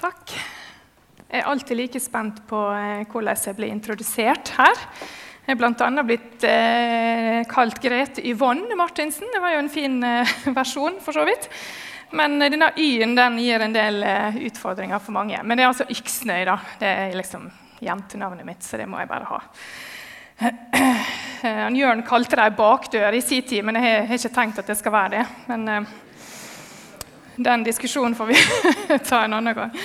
Takk. 0.00 0.32
Jeg 1.28 1.42
er 1.42 1.48
alltid 1.50 1.76
like 1.76 2.00
spent 2.00 2.38
på 2.48 2.58
eh, 2.72 3.02
hvordan 3.04 3.36
jeg 3.36 3.56
blir 3.58 3.68
introdusert 3.68 4.48
her. 4.56 4.78
Jeg 5.44 5.52
er 5.52 5.58
bl.a. 5.60 6.04
blitt 6.06 6.46
eh, 6.48 7.42
kalt 7.50 7.76
Grete 7.82 8.24
Yvonne 8.24 8.78
Martinsen. 8.80 9.28
Det 9.28 9.42
var 9.42 9.52
jo 9.52 9.60
en 9.60 9.68
fin 9.72 9.98
eh, 10.06 10.32
versjon, 10.56 10.96
for 11.04 11.16
så 11.16 11.26
vidt. 11.28 11.50
Men 12.16 12.40
denne 12.40 12.72
Y-en 12.80 13.12
den 13.18 13.38
gir 13.44 13.60
en 13.60 13.76
del 13.76 14.00
eh, 14.06 14.40
utfordringer 14.48 15.04
for 15.04 15.18
mange. 15.18 15.42
Men 15.44 15.58
det 15.58 15.66
er 15.66 15.72
altså 15.74 15.88
Yksnøy. 15.92 16.46
da. 16.48 16.56
Det 16.80 16.94
er 17.04 17.16
liksom 17.20 17.50
jentenavnet 17.84 18.48
mitt, 18.48 18.64
så 18.64 18.80
det 18.80 18.88
må 18.88 19.02
jeg 19.02 19.10
bare 19.10 19.32
ha. 19.34 19.42
Eh, 21.40 21.70
Jørn 21.72 22.02
kalte 22.04 22.36
det 22.36 22.42
ei 22.44 22.52
bakdør 22.52 23.14
i 23.16 23.22
sin 23.24 23.46
tid, 23.48 23.62
men 23.64 23.78
jeg 23.80 24.02
har, 24.04 24.10
ikke 24.12 24.28
tenkt 24.34 24.58
at 24.60 24.66
det 24.68 24.74
skal 24.76 24.92
være 24.92 25.12
det. 25.14 25.22
Men 25.48 25.86
den 27.42 27.64
diskusjonen 27.66 28.16
får 28.18 28.30
vi 28.30 28.38
ta 29.08 29.24
en 29.24 29.38
annen 29.38 29.56
gang. 29.56 29.76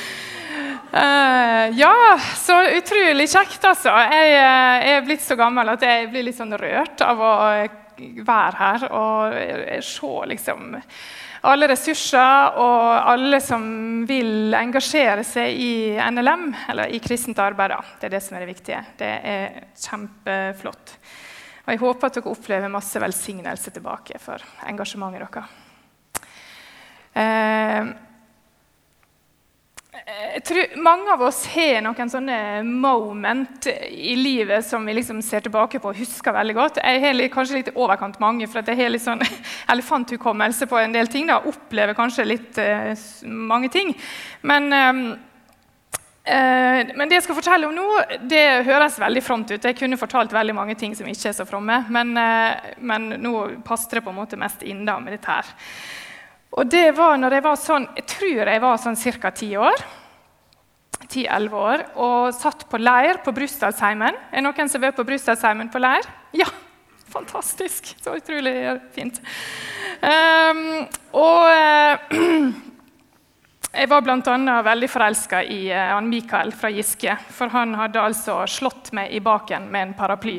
Uh, 0.96 1.72
ja, 1.76 2.20
så 2.40 2.62
utrolig 2.78 3.28
kjekt, 3.28 3.60
altså. 3.68 3.92
Jeg, 3.92 4.30
jeg, 4.32 4.94
er 4.94 5.04
blitt 5.08 5.26
så 5.26 5.36
gammel 5.40 5.74
at 5.74 5.84
jeg 5.84 6.08
blir 6.14 6.28
litt 6.28 6.38
sånn 6.38 6.56
rørt 6.56 7.04
av 7.04 7.20
å 7.20 7.36
være 7.96 8.60
her 8.60 8.86
og 8.92 9.36
se 9.84 10.14
liksom 10.32 10.76
alle 11.46 11.68
ressurser 11.70 12.58
og 12.60 13.10
alle 13.12 13.40
som 13.44 13.66
vil 14.08 14.56
engasjere 14.58 15.24
seg 15.28 15.60
i 15.62 15.74
NLM, 16.00 16.48
eller 16.72 16.96
i 16.96 17.00
kristent 17.04 17.40
arbeid. 17.44 17.76
Da. 17.76 17.82
Det 18.00 18.10
er 18.10 18.16
det 18.16 18.24
som 18.26 18.38
er 18.38 18.46
det 18.46 18.54
viktige. 18.54 18.82
Det 18.98 19.12
er 19.36 19.60
kjempeflott. 19.78 20.96
Og 21.66 21.74
jeg 21.74 21.82
håper 21.82 22.08
at 22.08 22.18
dere 22.18 22.34
opplever 22.34 22.74
masse 22.74 23.02
velsignelse 23.02 23.74
tilbake 23.74 24.22
for 24.22 24.42
engasjementet 24.70 25.26
deres. 25.26 25.65
Eh, 27.16 27.92
jeg 30.36 30.42
tror 30.46 30.74
Mange 30.84 31.14
av 31.14 31.22
oss 31.26 31.46
har 31.50 31.80
noen 31.82 32.10
sånne 32.12 32.38
moment 32.68 33.70
i 33.90 34.14
livet 34.20 34.66
som 34.68 34.84
vi 34.86 34.94
liksom 34.98 35.22
ser 35.26 35.46
tilbake 35.46 35.80
på 35.82 35.90
og 35.90 35.98
husker 35.98 36.36
veldig 36.36 36.56
godt. 36.58 36.82
Jeg 36.84 37.02
har 37.02 37.22
kanskje 37.34 37.62
litt 37.62 37.72
overkant 37.74 38.20
mange, 38.22 38.48
for 38.52 38.62
jeg 38.62 38.82
har 38.84 38.92
litt 38.92 39.06
sånn 39.06 39.24
elefanthukommelse 39.74 40.68
på 40.70 40.82
en 40.82 40.94
del 40.94 41.10
ting. 41.12 41.32
Da. 41.32 41.40
Opplever 41.50 41.98
kanskje 41.98 42.28
litt 42.28 42.60
uh, 42.62 42.92
mange 43.26 43.72
ting. 43.74 43.96
Men 44.46 44.70
um, 44.76 45.02
Eh, 46.26 46.88
men 46.98 47.06
det 47.06 47.20
jeg 47.20 47.26
skal 47.28 47.38
fortelle 47.38 47.68
om 47.68 47.76
nå, 47.76 47.84
det 48.26 48.66
høres 48.66 48.98
veldig 48.98 49.22
fromt 49.22 49.52
ut. 49.52 49.62
Jeg 49.62 49.78
kunne 49.78 50.00
fortalt 50.02 50.34
veldig 50.34 50.56
mange 50.58 50.74
ting 50.80 50.96
som 50.98 51.06
ikke 51.10 51.30
er 51.30 51.36
så 51.38 51.46
fromme, 51.46 51.84
men, 51.94 52.16
eh, 52.18 52.72
men 52.82 53.12
nå 53.22 53.34
passer 53.66 54.00
det 54.00 54.06
på 54.08 54.10
en 54.10 54.18
måte 54.18 54.40
mest 54.42 54.66
inn 54.66 54.82
da 54.88 54.98
med 55.00 55.14
dette 55.14 55.30
her. 55.30 55.52
Og 56.56 56.70
det 56.72 56.92
var 56.96 57.18
når 57.20 57.38
jeg 57.38 57.46
var 57.46 57.60
sånn, 57.60 57.88
jeg 57.98 58.08
tror 58.14 58.52
jeg 58.54 58.64
var 58.64 58.82
sånn 58.82 59.00
ca. 59.22 59.32
ti 59.32 59.56
år. 59.58 59.86
10-11 61.06 61.54
år, 61.54 61.82
og 62.02 62.34
satt 62.34 62.64
på 62.70 62.80
leir 62.82 63.20
på 63.24 63.34
Brustadsheimen. 63.36 64.16
Er 64.32 64.42
det 64.42 64.46
noen 64.46 64.70
som 64.72 64.82
har 64.82 64.90
vært 64.90 65.00
på 65.00 65.06
Brustadsheimen 65.08 65.70
på 65.72 65.82
leir? 65.84 66.08
Ja! 66.34 66.48
Fantastisk. 67.16 67.94
Så 68.04 68.16
utrolig 68.18 68.56
fint. 68.96 69.22
Um, 70.02 70.88
og 71.16 71.46
uh, 71.48 72.16
Jeg 73.76 73.90
var 73.92 74.04
bl.a. 74.06 74.56
veldig 74.64 74.88
forelska 74.88 75.42
i 75.52 75.68
uh, 75.72 76.00
Mikael 76.04 76.54
fra 76.56 76.72
Giske. 76.72 77.16
For 77.36 77.52
han 77.52 77.76
hadde 77.76 78.04
altså 78.04 78.42
slått 78.48 78.94
meg 78.96 79.12
i 79.16 79.20
baken 79.24 79.68
med 79.72 79.90
en 79.90 79.96
paraply 79.98 80.38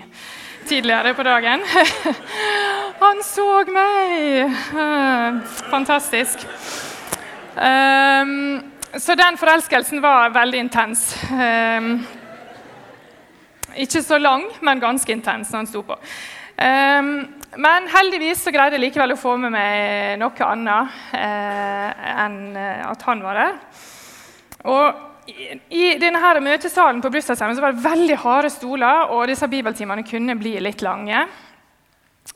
tidligere 0.67 1.15
på 1.15 1.25
dagen. 1.27 1.65
han 3.07 3.23
så 3.25 3.49
meg! 3.73 4.57
Uh, 4.75 5.41
fantastisk. 5.71 6.47
Um, 7.57 8.61
så 8.99 9.17
den 9.17 9.39
forelskelsen 9.41 10.03
var 10.05 10.35
veldig 10.35 10.61
intens. 10.67 11.09
Um, 11.31 12.07
ikke 13.77 14.03
så 14.03 14.19
lang, 14.19 14.45
men 14.65 14.81
ganske 14.81 15.13
intens 15.13 15.53
når 15.53 15.63
han 15.63 15.71
sto 15.71 15.83
på. 15.87 15.99
Um, 16.57 17.11
men 17.61 17.89
heldigvis 17.93 18.43
så 18.45 18.53
greide 18.53 18.77
jeg 18.77 18.87
likevel 18.89 19.15
å 19.15 19.21
få 19.21 19.37
med 19.41 19.55
meg 19.55 20.17
noe 20.21 20.47
annet 20.51 20.97
eh, 21.17 22.07
enn 22.25 22.41
eh, 22.59 22.83
at 22.85 23.05
han 23.09 23.23
var 23.25 23.39
der. 23.41 23.55
Og 24.69 25.31
i, 25.73 25.97
denne 26.01 26.21
her 26.21 26.41
møtesalen 26.45 27.01
på 27.03 27.11
Brustadsheimen 27.15 27.59
var 27.63 27.75
det 27.75 27.85
veldig 27.85 28.19
harde 28.23 28.51
stoler, 28.53 29.09
og 29.15 29.27
disse 29.31 29.49
bibeltimene 29.51 30.05
kunne 30.07 30.37
bli 30.39 30.57
litt 30.63 30.85
lange. 30.85 31.25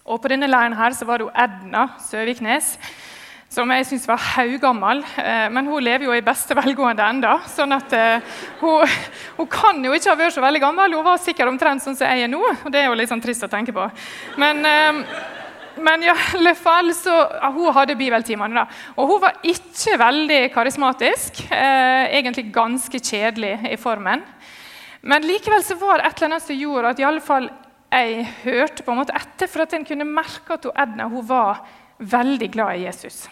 Og 0.05 0.21
på 0.23 0.31
denne 0.33 0.49
leiren 0.51 0.77
her 0.79 0.95
så 0.97 1.07
var 1.09 1.23
det 1.23 1.33
Edna 1.39 1.89
Søviknes 2.03 2.77
som 3.51 3.71
jeg 3.75 3.87
syns 3.89 4.07
var 4.07 4.23
haugammel. 4.37 5.03
Eh, 5.19 5.49
men 5.51 5.67
hun 5.67 5.83
lever 5.83 6.07
jo 6.07 6.15
i 6.15 6.23
beste 6.23 6.55
velgående 6.59 7.03
enda, 7.03 7.35
sånn 7.51 7.75
at 7.75 7.97
uh, 7.99 8.39
hun, 8.61 8.95
hun, 9.41 9.49
kan 9.51 9.83
jo 9.83 9.97
ikke 9.97 10.13
ha 10.13 10.19
vært 10.21 10.37
så 10.37 10.45
veldig 10.45 10.63
gammel. 10.63 10.95
Hun 10.95 11.07
var 11.07 11.19
sikkert 11.23 11.51
omtrent 11.51 11.83
sånn 11.83 11.99
som 11.99 12.07
jeg 12.07 12.29
er 12.29 12.31
nå, 12.31 12.41
og 12.47 12.71
det 12.71 12.85
er 12.85 12.89
jo 12.89 12.97
litt 12.99 13.11
sånn 13.11 13.23
trist 13.23 13.43
å 13.47 13.51
tenke 13.51 13.75
på. 13.75 13.89
Men, 14.39 14.63
uh, 14.63 15.81
men 15.83 16.07
i 16.07 16.13
alle 16.13 16.55
fall 16.59 16.93
så, 16.95 17.17
hun 17.57 17.75
hadde 17.75 17.99
bibeltimene, 17.99 18.63
da. 18.63 18.95
Og 18.95 19.11
hun 19.11 19.25
var 19.25 19.43
ikke 19.43 19.99
veldig 19.99 20.41
karismatisk. 20.55 21.43
egentlig 21.51 22.51
ganske 22.55 23.01
kjedelig 23.01 23.57
i 23.71 23.79
formen. 23.81 24.23
Men 25.01 25.27
likevel 25.27 25.63
så 25.65 25.79
var 25.81 25.99
det 25.99 26.11
et 26.11 26.19
eller 26.19 26.35
annet 26.35 26.47
som 26.47 26.59
gjorde 26.59 26.93
at 26.93 27.01
i 27.01 27.07
alle 27.09 27.25
fall 27.25 27.49
jeg 27.91 28.27
hørte 28.45 28.85
på 28.87 28.93
en 28.93 29.01
måte 29.03 29.17
etter, 29.19 29.51
for 29.51 29.65
at 29.65 29.75
en 29.75 29.85
kunne 29.87 30.07
merke 30.07 30.55
at 30.55 30.67
Edna 30.71 31.09
hun 31.11 31.27
var 31.27 31.65
veldig 31.99 32.49
glad 32.55 32.79
i 32.79 32.87
Jesus. 32.87 33.25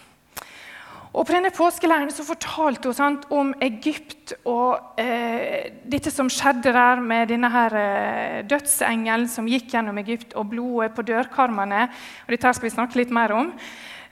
Og 1.09 1.25
På 1.25 1.33
denne 1.33 1.49
påskeleiren 1.49 2.11
så 2.13 2.21
fortalte 2.21 2.91
hun 2.91 2.97
sant, 2.97 3.23
om 3.33 3.49
Egypt 3.65 4.35
og 4.45 4.99
eh, 5.01 5.71
dette 5.89 6.11
som 6.13 6.29
skjedde 6.29 6.73
der 6.75 7.01
med 7.01 7.31
denne 7.31 7.49
her, 7.49 7.75
eh, 7.79 8.35
dødsengelen 8.45 9.25
som 9.31 9.49
gikk 9.49 9.71
gjennom 9.73 9.97
Egypt, 10.03 10.35
og 10.37 10.51
blodet 10.51 10.93
på 10.93 11.07
dørkarmene. 11.07 11.87
og 12.27 12.35
Dette 12.35 12.53
skal 12.53 12.69
vi 12.69 12.75
snakke 12.75 13.01
litt 13.01 13.15
mer 13.15 13.33
om. 13.33 13.49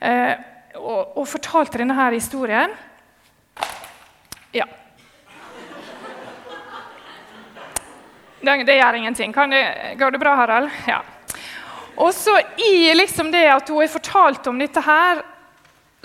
Eh, 0.00 0.34
og, 0.74 1.16
og, 1.20 1.24
fortalte 1.30 1.78
denne 1.78 1.94
her 1.94 2.18
historien. 2.18 2.74
Ja. 4.54 4.66
Det, 8.40 8.64
det 8.64 8.76
gjør 8.78 8.94
ingenting. 9.00 9.32
Det, 9.32 9.62
går 9.98 10.10
det 10.14 10.20
bra, 10.22 10.34
Harald? 10.38 10.70
Ja. 10.86 11.02
Og 11.98 12.14
så 12.14 12.36
i 12.62 12.94
liksom 12.94 13.32
det 13.34 13.46
at 13.50 13.68
hun 13.68 13.82
har 13.82 13.90
fortalt 13.90 14.46
om 14.46 14.58
dette 14.60 14.82
her 14.84 15.24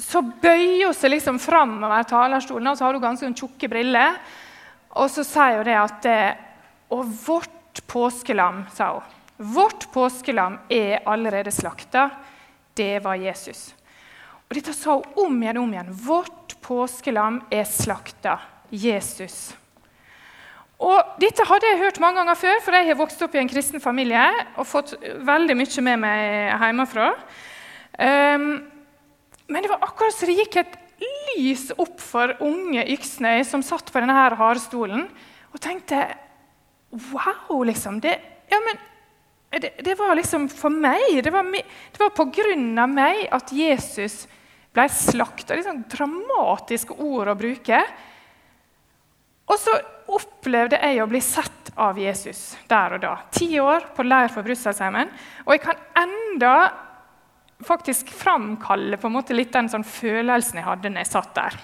så 0.01 0.23
bøyer 0.23 0.87
hun 0.87 0.95
seg 0.97 1.13
liksom 1.13 1.37
framover 1.41 2.05
talerstolen, 2.09 2.71
og 2.71 2.77
så 2.77 2.87
har 2.87 2.97
hun 2.97 3.03
ganske 3.03 3.27
sånn 3.27 3.37
tjukke 3.37 3.69
briller. 3.69 4.17
Og 4.97 5.09
så 5.13 5.25
sier 5.25 5.59
hun 5.61 5.67
det 5.69 5.77
at 5.79 6.09
Og 6.93 7.07
vårt 7.25 7.81
påskelam, 7.89 8.65
sa 8.73 8.91
hun. 8.93 9.13
Vårt 9.37 9.87
påskelam 9.93 10.59
er 10.69 11.01
allerede 11.09 11.51
slakta. 11.51 12.09
Det 12.73 12.99
var 13.01 13.15
Jesus. 13.15 13.73
Og 14.45 14.53
dette 14.53 14.73
sa 14.77 14.99
hun 14.99 15.25
om 15.25 15.41
igjen 15.41 15.57
og 15.57 15.63
om 15.63 15.73
igjen. 15.73 15.89
Vårt 16.05 16.55
påskelam 16.61 17.41
er 17.49 17.65
slakta. 17.65 18.37
Jesus. 18.69 19.55
Og 20.83 21.15
Dette 21.21 21.45
hadde 21.47 21.69
jeg 21.69 21.79
hørt 21.79 21.99
mange 22.03 22.19
ganger 22.19 22.39
før, 22.39 22.59
for 22.65 22.75
jeg 22.75 22.89
har 22.89 22.99
vokst 22.99 23.21
opp 23.23 23.35
i 23.37 23.39
en 23.39 23.49
kristen 23.51 23.83
familie 23.83 24.23
og 24.57 24.67
fått 24.67 24.95
veldig 24.99 25.55
mye 25.55 25.83
med 25.87 26.01
meg 26.03 26.23
hjemmefra. 26.59 27.09
Um, 27.93 28.47
men 29.47 29.63
det 29.63 29.71
var 29.71 29.85
akkurat 29.85 30.15
som 30.15 30.27
det 30.27 30.41
gikk 30.41 30.57
et 30.59 30.75
lys 31.37 31.69
opp 31.79 32.01
for 32.03 32.35
unge 32.43 32.83
Yksnøy 32.95 33.43
som 33.47 33.63
satt 33.65 33.91
på 33.91 34.01
denne 34.01 34.15
her 34.17 34.35
hardstolen, 34.39 35.07
og 35.53 35.61
tenkte 35.63 36.05
Wow, 36.93 37.63
liksom. 37.65 37.97
Det, 38.03 38.11
ja, 38.51 38.59
men, 38.61 38.77
det, 39.61 39.71
det 39.81 39.95
var 39.97 40.13
liksom 40.13 40.45
for 40.51 40.69
meg. 40.69 41.23
Det 41.25 41.31
var, 41.33 41.47
det 41.49 42.01
var 42.01 42.11
på 42.13 42.27
grunn 42.35 42.77
av 42.77 42.91
meg 42.91 43.23
at 43.33 43.49
Jesus 43.49 44.27
ble 44.73 44.85
slakta. 44.93 45.55
Liksom 45.57 45.79
sånn 45.79 45.87
dramatiske 45.89 46.93
ord 47.01 47.31
å 47.33 47.37
bruke. 47.39 47.79
Og 49.49 49.57
så 49.57 49.73
opplevde 50.11 50.79
jeg 50.81 51.01
å 51.03 51.09
bli 51.09 51.21
sett 51.23 51.71
av 51.79 51.97
Jesus 51.99 52.53
der 52.69 52.95
og 52.97 53.03
da. 53.03 53.13
Ti 53.33 53.49
år 53.61 53.89
på 53.95 54.05
leir 54.05 54.31
for 54.33 54.45
Brusselsheimen. 54.45 55.11
Og 55.45 55.55
jeg 55.55 55.63
kan 55.63 55.79
enda 56.03 56.55
faktisk 57.63 58.09
framkalle 58.11 58.99
på 58.99 59.07
en 59.07 59.15
måte 59.15 59.35
litt 59.35 59.53
den 59.53 59.69
sånn 59.71 59.85
følelsen 59.87 60.59
jeg 60.59 60.67
hadde 60.67 60.91
når 60.91 61.05
jeg 61.05 61.13
satt 61.13 61.35
der. 61.37 61.61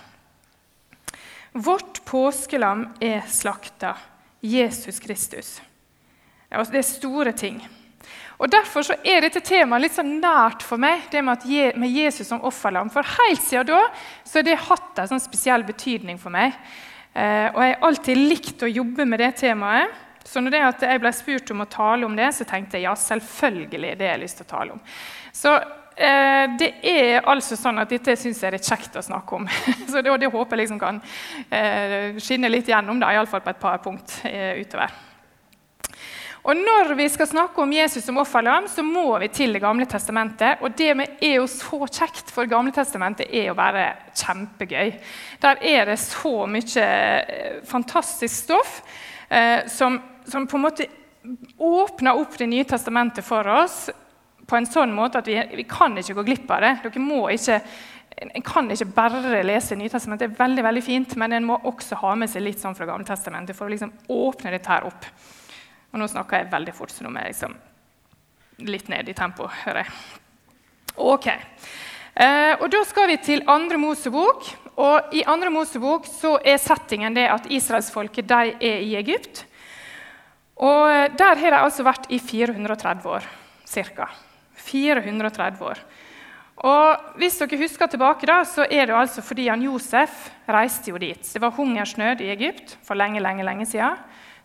Vårt 1.51 2.03
påskelam 2.07 2.87
er 3.01 3.25
slakta. 3.27 3.95
Jesus 4.39 5.01
Kristus. 5.03 5.57
Det 6.49 6.79
er 6.79 6.85
store 6.87 7.33
ting. 7.35 7.59
Og 8.39 8.47
Derfor 8.47 8.85
så 8.87 8.95
er 9.03 9.25
dette 9.25 9.41
temaet 9.43 9.83
litt 9.83 9.95
sånn 9.97 10.13
nært 10.21 10.63
for 10.63 10.79
meg, 10.79 11.09
det 11.11 11.19
med, 11.25 11.43
med 11.75 11.91
Jesus 11.91 12.29
som 12.29 12.43
offerlam. 12.47 12.87
For 12.93 13.03
helt 13.03 13.43
siden 13.43 13.67
da 13.67 13.81
så 14.23 14.39
har 14.39 14.47
det 14.47 14.61
hatt 14.69 15.01
en 15.01 15.11
sånn 15.11 15.25
spesiell 15.25 15.65
betydning 15.67 16.21
for 16.21 16.31
meg. 16.31 16.55
Eh, 17.13 17.47
og 17.53 17.59
jeg 17.63 17.73
har 17.73 17.87
alltid 17.89 18.21
likt 18.29 18.63
å 18.63 18.69
jobbe 18.69 19.05
med 19.09 19.21
det 19.23 19.33
temaet. 19.41 19.97
Så 20.29 20.43
når 20.43 20.59
jeg 20.83 21.01
ble 21.01 21.11
spurt 21.15 21.51
om 21.55 21.63
å 21.63 21.69
tale 21.71 22.05
om 22.05 22.15
det, 22.15 22.29
så 22.37 22.45
tenkte 22.45 22.77
jeg 22.77 22.85
ja, 22.85 22.93
selvfølgelig 22.93 23.95
det 23.97 24.05
har 24.05 24.17
jeg 24.17 24.23
lyst 24.27 24.41
til 24.41 24.45
å 24.45 24.51
tale 24.51 24.75
om. 24.75 24.81
Så 25.33 25.55
eh, 25.57 26.45
det 26.59 26.69
er 26.85 27.25
altså 27.25 27.57
sånn 27.57 27.81
at 27.81 27.89
dette 27.89 28.13
syns 28.19 28.43
jeg 28.43 28.53
er 28.53 28.61
kjekt 28.61 28.99
å 28.99 29.05
snakke 29.05 29.39
om. 29.39 29.49
Så 29.89 30.03
det, 30.05 30.13
det 30.21 30.29
håper 30.29 30.57
jeg 30.57 30.65
liksom 30.67 30.81
kan 30.81 31.01
eh, 31.49 32.19
skinne 32.21 32.51
litt 32.51 32.69
gjennom, 32.69 33.01
iallfall 33.01 33.41
på 33.41 33.55
et 33.55 33.63
par 33.63 33.81
punkt 33.81 34.19
utover. 34.23 35.08
Og 36.43 36.55
Når 36.55 36.93
vi 36.95 37.09
skal 37.11 37.27
snakke 37.27 37.61
om 37.61 37.73
Jesus 37.73 38.05
som 38.05 38.17
offerlam, 38.21 38.67
så 38.67 38.83
må 38.83 39.17
vi 39.19 39.27
til 39.27 39.53
Det 39.53 39.61
gamle 39.61 39.85
testamentet. 39.85 40.61
Og 40.61 40.71
det 40.77 40.95
med 40.95 41.19
er 41.21 41.35
jo 41.35 41.47
så 41.47 41.85
kjekt, 41.85 42.31
for 42.31 42.43
Det 42.43 42.53
Gamle 42.53 42.71
testamentet 42.71 43.27
er 43.31 43.49
jo 43.49 43.55
bare 43.55 43.93
kjempegøy. 44.15 44.93
Der 45.41 45.59
er 45.61 45.85
det 45.85 45.99
så 45.99 46.45
mye 46.47 46.85
eh, 46.85 47.59
fantastisk 47.67 48.35
stoff 48.45 48.81
eh, 49.29 49.67
som, 49.67 49.99
som, 50.25 50.47
på 50.47 50.57
en 50.57 50.63
måte 50.63 50.87
åpner 51.59 52.15
opp 52.15 52.37
Det 52.37 52.47
nye 52.47 52.63
testamentet 52.63 53.25
for 53.25 53.47
oss 53.47 53.89
på 54.49 54.57
en 54.57 54.65
sånn 54.65 54.95
måte 54.95 55.19
at 55.19 55.27
vi, 55.27 55.35
vi 55.59 55.65
kan 55.69 55.97
ikke 55.97 56.15
gå 56.17 56.23
glipp 56.25 56.51
av 56.51 56.63
det. 56.63 56.71
Dere 56.83 57.03
må 57.03 57.27
ikke 57.29 57.59
en 58.19 58.43
kan 58.43 58.67
ikke 58.71 58.89
bare 58.91 59.43
lese 59.47 59.77
Nytestamentet, 59.79 60.27
det 60.27 60.33
er 60.33 60.39
veldig 60.41 60.63
veldig 60.65 60.81
fint, 60.83 61.13
men 61.15 61.33
en 61.33 61.45
må 61.47 61.59
også 61.69 61.99
ha 62.01 62.15
med 62.19 62.27
seg 62.31 62.43
litt 62.43 62.59
sånn 62.59 62.75
fra 62.75 62.87
Gammeltestamentet 62.89 63.55
for 63.55 63.67
å 63.67 63.71
liksom 63.71 63.93
åpne 64.11 64.51
dette 64.51 64.71
her 64.71 64.87
opp. 64.89 65.05
Og 65.89 65.99
nå 66.01 66.07
snakker 66.07 66.43
jeg 66.43 66.51
veldig 66.51 66.75
fort, 66.77 66.93
så 66.93 67.05
nå 67.05 67.11
må 67.13 67.23
jeg 67.23 67.33
liksom 67.33 67.55
litt 68.69 68.89
ned 68.91 69.09
i 69.09 69.15
tempo, 69.17 69.47
hører 69.63 69.85
jeg. 69.85 69.93
Ok. 70.99 71.27
Eh, 72.19 72.53
og 72.59 72.67
Da 72.71 72.83
skal 72.85 73.07
vi 73.07 73.17
til 73.23 73.43
andre 73.47 73.79
Mosebok. 73.79 74.49
Og 74.79 75.13
I 75.15 75.25
andre 75.27 75.51
Mosebok 75.51 76.07
så 76.07 76.37
er 76.45 76.59
settingen 76.61 77.15
det 77.15 77.27
at 77.31 77.47
israelsfolket 77.51 78.31
er 78.31 78.55
i 78.59 78.95
Egypt. 78.99 79.45
Og 80.59 81.15
Der 81.17 81.35
har 81.35 81.51
de 81.51 81.63
altså 81.63 81.83
vært 81.83 82.09
i 82.11 82.19
430 82.19 83.07
år 83.07 83.23
ca. 83.65 84.09
430 84.55 85.65
år. 85.65 85.79
Og 86.59 87.15
Hvis 87.15 87.39
dere 87.39 87.61
husker 87.61 87.87
tilbake, 87.87 88.27
da, 88.27 88.43
så 88.43 88.65
er 88.67 88.85
det 88.87 88.95
altså 88.95 89.21
fordi 89.21 89.47
han 89.47 89.61
Josef 89.61 90.29
reiste 90.47 90.91
jo 90.91 90.97
dit. 90.97 91.23
Det 91.23 91.41
var 91.41 91.55
hungersnød 91.55 92.21
i 92.21 92.31
Egypt 92.31 92.77
for 92.83 92.95
lenge, 92.95 93.21
lenge, 93.21 93.43
lenge 93.43 93.65
siden. 93.65 93.95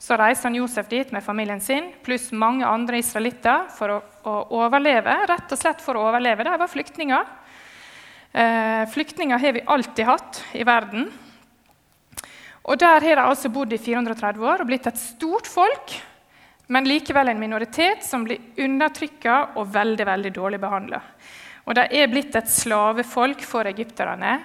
Så 0.05 0.19
reiste 0.21 0.45
han 0.45 0.57
Josef 0.59 0.89
dit 0.91 1.13
med 1.17 1.25
familien 1.25 1.61
sin 1.65 1.87
pluss 2.05 2.27
mange 2.37 2.67
andre 2.69 2.99
israelitter 3.01 3.71
for 3.73 3.89
å, 3.89 3.95
å, 4.29 4.35
overleve. 4.61 5.15
Rett 5.31 5.55
og 5.55 5.57
slett 5.57 5.81
for 5.81 5.97
å 5.97 6.03
overleve. 6.11 6.45
De 6.45 6.59
var 6.61 6.69
flyktninger. 6.69 7.31
Eh, 8.37 8.83
flyktninger 8.93 9.41
har 9.41 9.57
vi 9.57 9.63
alltid 9.65 10.05
hatt 10.05 10.43
i 10.61 10.67
verden. 10.69 11.07
Og 12.69 12.77
Der 12.81 13.01
har 13.01 13.17
de 13.17 13.25
altså 13.25 13.49
bodd 13.49 13.73
i 13.73 13.81
430 13.81 14.45
år 14.45 14.61
og 14.61 14.69
blitt 14.69 14.91
et 14.93 15.01
stort 15.01 15.49
folk, 15.49 15.97
men 16.69 16.89
likevel 16.89 17.33
en 17.33 17.41
minoritet 17.41 18.05
som 18.05 18.29
blir 18.29 18.45
undertrykka 18.61 19.57
og 19.57 19.73
veldig 19.73 20.09
veldig 20.11 20.35
dårlig 20.37 20.61
behandla. 20.61 21.01
Og 21.65 21.81
de 21.81 21.89
er 21.97 22.13
blitt 22.13 22.37
et 22.37 22.53
slavefolk 22.53 23.41
for 23.49 23.65
egypterne. 23.73 24.37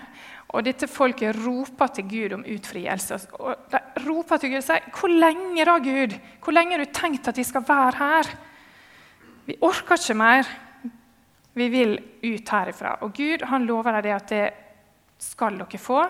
Og 0.50 0.66
dette 0.66 0.88
folket 0.90 1.38
roper 1.46 1.92
til 1.94 2.08
Gud 2.10 2.34
om 2.40 2.46
utfrielse. 2.50 3.20
Og 3.38 3.70
de 3.70 3.82
roper 4.08 4.38
til 4.42 4.50
Gud 4.50 4.58
og 4.58 4.64
sier, 4.64 4.90
'Hvor 4.90 5.08
lenge 5.08 5.66
da, 5.66 5.78
Gud? 5.78 6.18
Hvor 6.44 6.52
lenge 6.52 6.78
har 6.78 6.86
du 6.86 6.92
tenkt 6.92 7.28
at 7.28 7.36
de 7.36 7.44
skal 7.44 7.62
være 7.68 7.98
her?' 7.98 8.38
Vi 9.46 9.58
orker 9.62 9.98
ikke 9.98 10.14
mer. 10.14 10.50
Vi 11.54 11.68
vil 11.70 12.00
ut 12.24 12.50
herifra. 12.50 12.98
Og 13.02 13.14
Gud 13.14 13.46
han 13.46 13.66
lover 13.66 13.92
dem 13.92 14.04
det 14.04 14.14
at 14.14 14.30
det 14.30 14.54
skal 15.18 15.58
dere 15.58 15.78
få. 15.78 16.04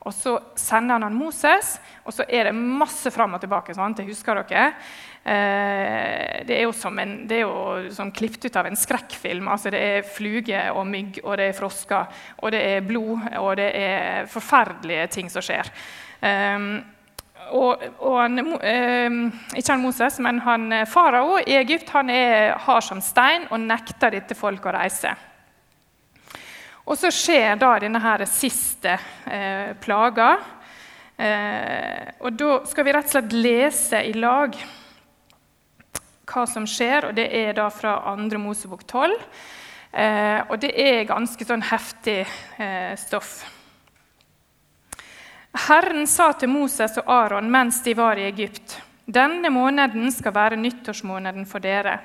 Og 0.00 0.14
så 0.14 0.38
sender 0.56 1.02
han, 1.02 1.14
Moses, 1.14 1.80
og 2.04 2.14
så 2.14 2.24
er 2.28 2.44
det 2.44 2.54
masse 2.54 3.10
fram 3.10 3.34
og 3.34 3.40
tilbake. 3.40 3.74
Sant? 3.74 3.96
Det 3.96 4.06
husker 4.06 4.34
dere. 4.34 4.72
Eh, 5.26 6.44
det 6.46 6.54
er 6.54 6.66
jo 6.68 6.72
som, 6.76 6.98
en, 7.02 8.12
klippet 8.14 8.46
ut 8.46 8.56
av 8.60 8.68
en 8.68 8.78
skrekkfilm. 8.78 9.48
Altså, 9.50 9.72
det 9.74 9.80
er 9.82 10.04
fluger 10.06 10.70
og 10.70 10.86
mygg, 10.86 11.18
og 11.24 11.40
det 11.40 11.48
er 11.50 11.56
frosker, 11.56 12.12
og 12.38 12.52
det 12.54 12.60
er 12.62 12.84
blod, 12.86 13.24
og 13.40 13.56
det 13.58 13.70
er 13.74 14.28
forferdelige 14.30 15.08
ting 15.16 15.32
som 15.32 15.42
skjer. 15.42 15.72
Um, 16.22 16.76
og, 17.54 17.82
og 18.02 18.16
han, 18.20 18.38
eh, 18.38 19.18
ikke 19.58 19.74
han 19.74 19.82
Moses, 19.82 20.20
men 20.22 20.38
han 20.46 20.70
farao 20.90 21.40
i 21.42 21.58
Egypt 21.58 21.90
han 21.94 22.10
er 22.10 22.56
hard 22.62 22.86
som 22.86 23.02
stein 23.02 23.46
og 23.50 23.62
nekter 23.62 24.14
dette 24.14 24.38
folk 24.38 24.66
å 24.66 24.74
reise. 24.78 25.12
Og 26.86 26.94
så 26.98 27.10
skjer 27.10 27.58
da 27.58 27.72
denne 27.82 27.98
her 28.02 28.22
siste 28.30 28.94
eh, 29.26 29.74
plaga. 29.82 30.32
Eh, 31.18 32.10
og 32.22 32.34
da 32.38 32.60
skal 32.70 32.86
vi 32.86 32.94
rett 32.94 33.08
og 33.10 33.14
slett 33.16 33.34
lese 33.34 34.02
i 34.06 34.14
lag 34.14 34.54
hva 36.26 36.46
som 36.46 36.66
skjer, 36.66 37.08
og 37.08 37.14
det 37.16 37.28
er 37.30 37.54
da 37.56 37.68
fra 37.70 37.98
2. 38.16 38.38
Mosebok 38.42 38.82
12. 38.86 39.14
Eh, 39.92 40.40
og 40.50 40.58
det 40.60 40.72
er 40.76 41.06
ganske 41.08 41.46
sånn 41.46 41.62
heftig 41.64 42.24
eh, 42.58 42.96
stoff. 43.00 43.38
Herren 45.66 46.04
sa 46.10 46.32
til 46.36 46.50
Moses 46.52 46.98
og 47.00 47.08
Aron 47.08 47.48
mens 47.50 47.80
de 47.84 47.94
var 47.96 48.18
i 48.20 48.26
Egypt.: 48.28 48.76
Denne 49.06 49.48
måneden 49.54 50.10
skal 50.12 50.34
være 50.34 50.58
nyttårsmåneden 50.60 51.46
for 51.46 51.64
dere. 51.64 52.00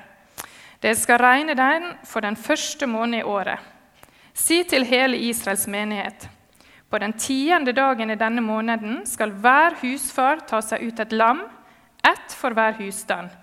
Dere 0.80 0.96
skal 0.96 1.20
regne 1.20 1.54
den 1.58 1.90
for 2.06 2.24
den 2.24 2.36
første 2.36 2.86
måneden 2.86 3.20
i 3.20 3.28
året. 3.28 3.58
Si 4.34 4.62
til 4.64 4.86
hele 4.88 5.18
Israels 5.18 5.66
menighet.: 5.66 6.28
På 6.88 6.98
den 6.98 7.12
tiende 7.12 7.72
dagen 7.72 8.10
i 8.10 8.16
denne 8.16 8.40
måneden 8.40 9.02
skal 9.06 9.30
hver 9.30 9.76
husfar 9.82 10.46
ta 10.46 10.60
seg 10.60 10.82
ut 10.88 11.00
et 11.00 11.12
lam, 11.12 11.44
ett 12.04 12.32
for 12.32 12.54
hver 12.56 12.72
husstand. 12.80 13.41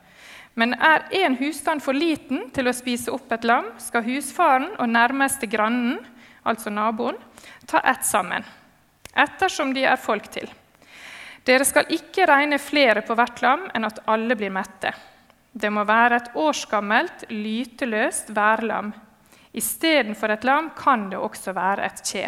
Men 0.60 0.74
er 0.76 1.06
en 1.22 1.38
husstand 1.40 1.80
for 1.84 1.96
liten 1.96 2.50
til 2.52 2.68
å 2.68 2.76
spise 2.76 3.14
opp 3.16 3.32
et 3.32 3.46
lam, 3.48 3.70
skal 3.80 4.04
husfaren 4.04 4.74
og 4.76 4.90
nærmeste 4.92 5.48
grannen, 5.48 6.02
altså 6.44 6.74
naboen, 6.74 7.16
ta 7.70 7.80
ett 7.88 8.04
sammen, 8.04 8.44
ettersom 9.16 9.72
de 9.76 9.86
er 9.88 10.02
folk 10.02 10.28
til. 10.34 10.50
Dere 11.48 11.64
skal 11.64 11.88
ikke 11.96 12.28
regne 12.28 12.60
flere 12.60 13.06
på 13.08 13.16
hvert 13.16 13.40
lam 13.46 13.70
enn 13.72 13.88
at 13.88 14.02
alle 14.12 14.36
blir 14.36 14.52
mette. 14.52 14.92
Det 15.56 15.72
må 15.72 15.86
være 15.88 16.20
et 16.20 16.36
årsgammelt, 16.38 17.30
lyteløst 17.32 18.34
værlam. 18.36 18.92
Istedenfor 19.56 20.36
et 20.36 20.44
lam 20.46 20.74
kan 20.78 21.08
det 21.10 21.24
også 21.24 21.56
være 21.56 21.88
et 21.88 22.04
kje. 22.06 22.28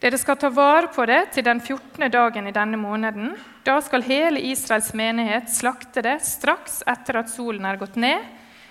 Dere 0.00 0.16
skal 0.16 0.38
ta 0.40 0.48
vare 0.48 0.88
på 0.88 1.04
det 1.04 1.26
til 1.34 1.44
den 1.44 1.58
14. 1.60 2.06
dagen 2.08 2.46
i 2.48 2.54
denne 2.56 2.78
måneden. 2.80 3.34
Da 3.68 3.74
skal 3.84 4.06
hele 4.06 4.40
Israels 4.48 4.94
menighet 4.96 5.50
slakte 5.52 6.00
det 6.00 6.14
straks 6.24 6.78
etter 6.88 7.18
at 7.20 7.28
solen 7.28 7.66
er 7.68 7.76
gått 7.76 7.98
ned. 8.00 8.24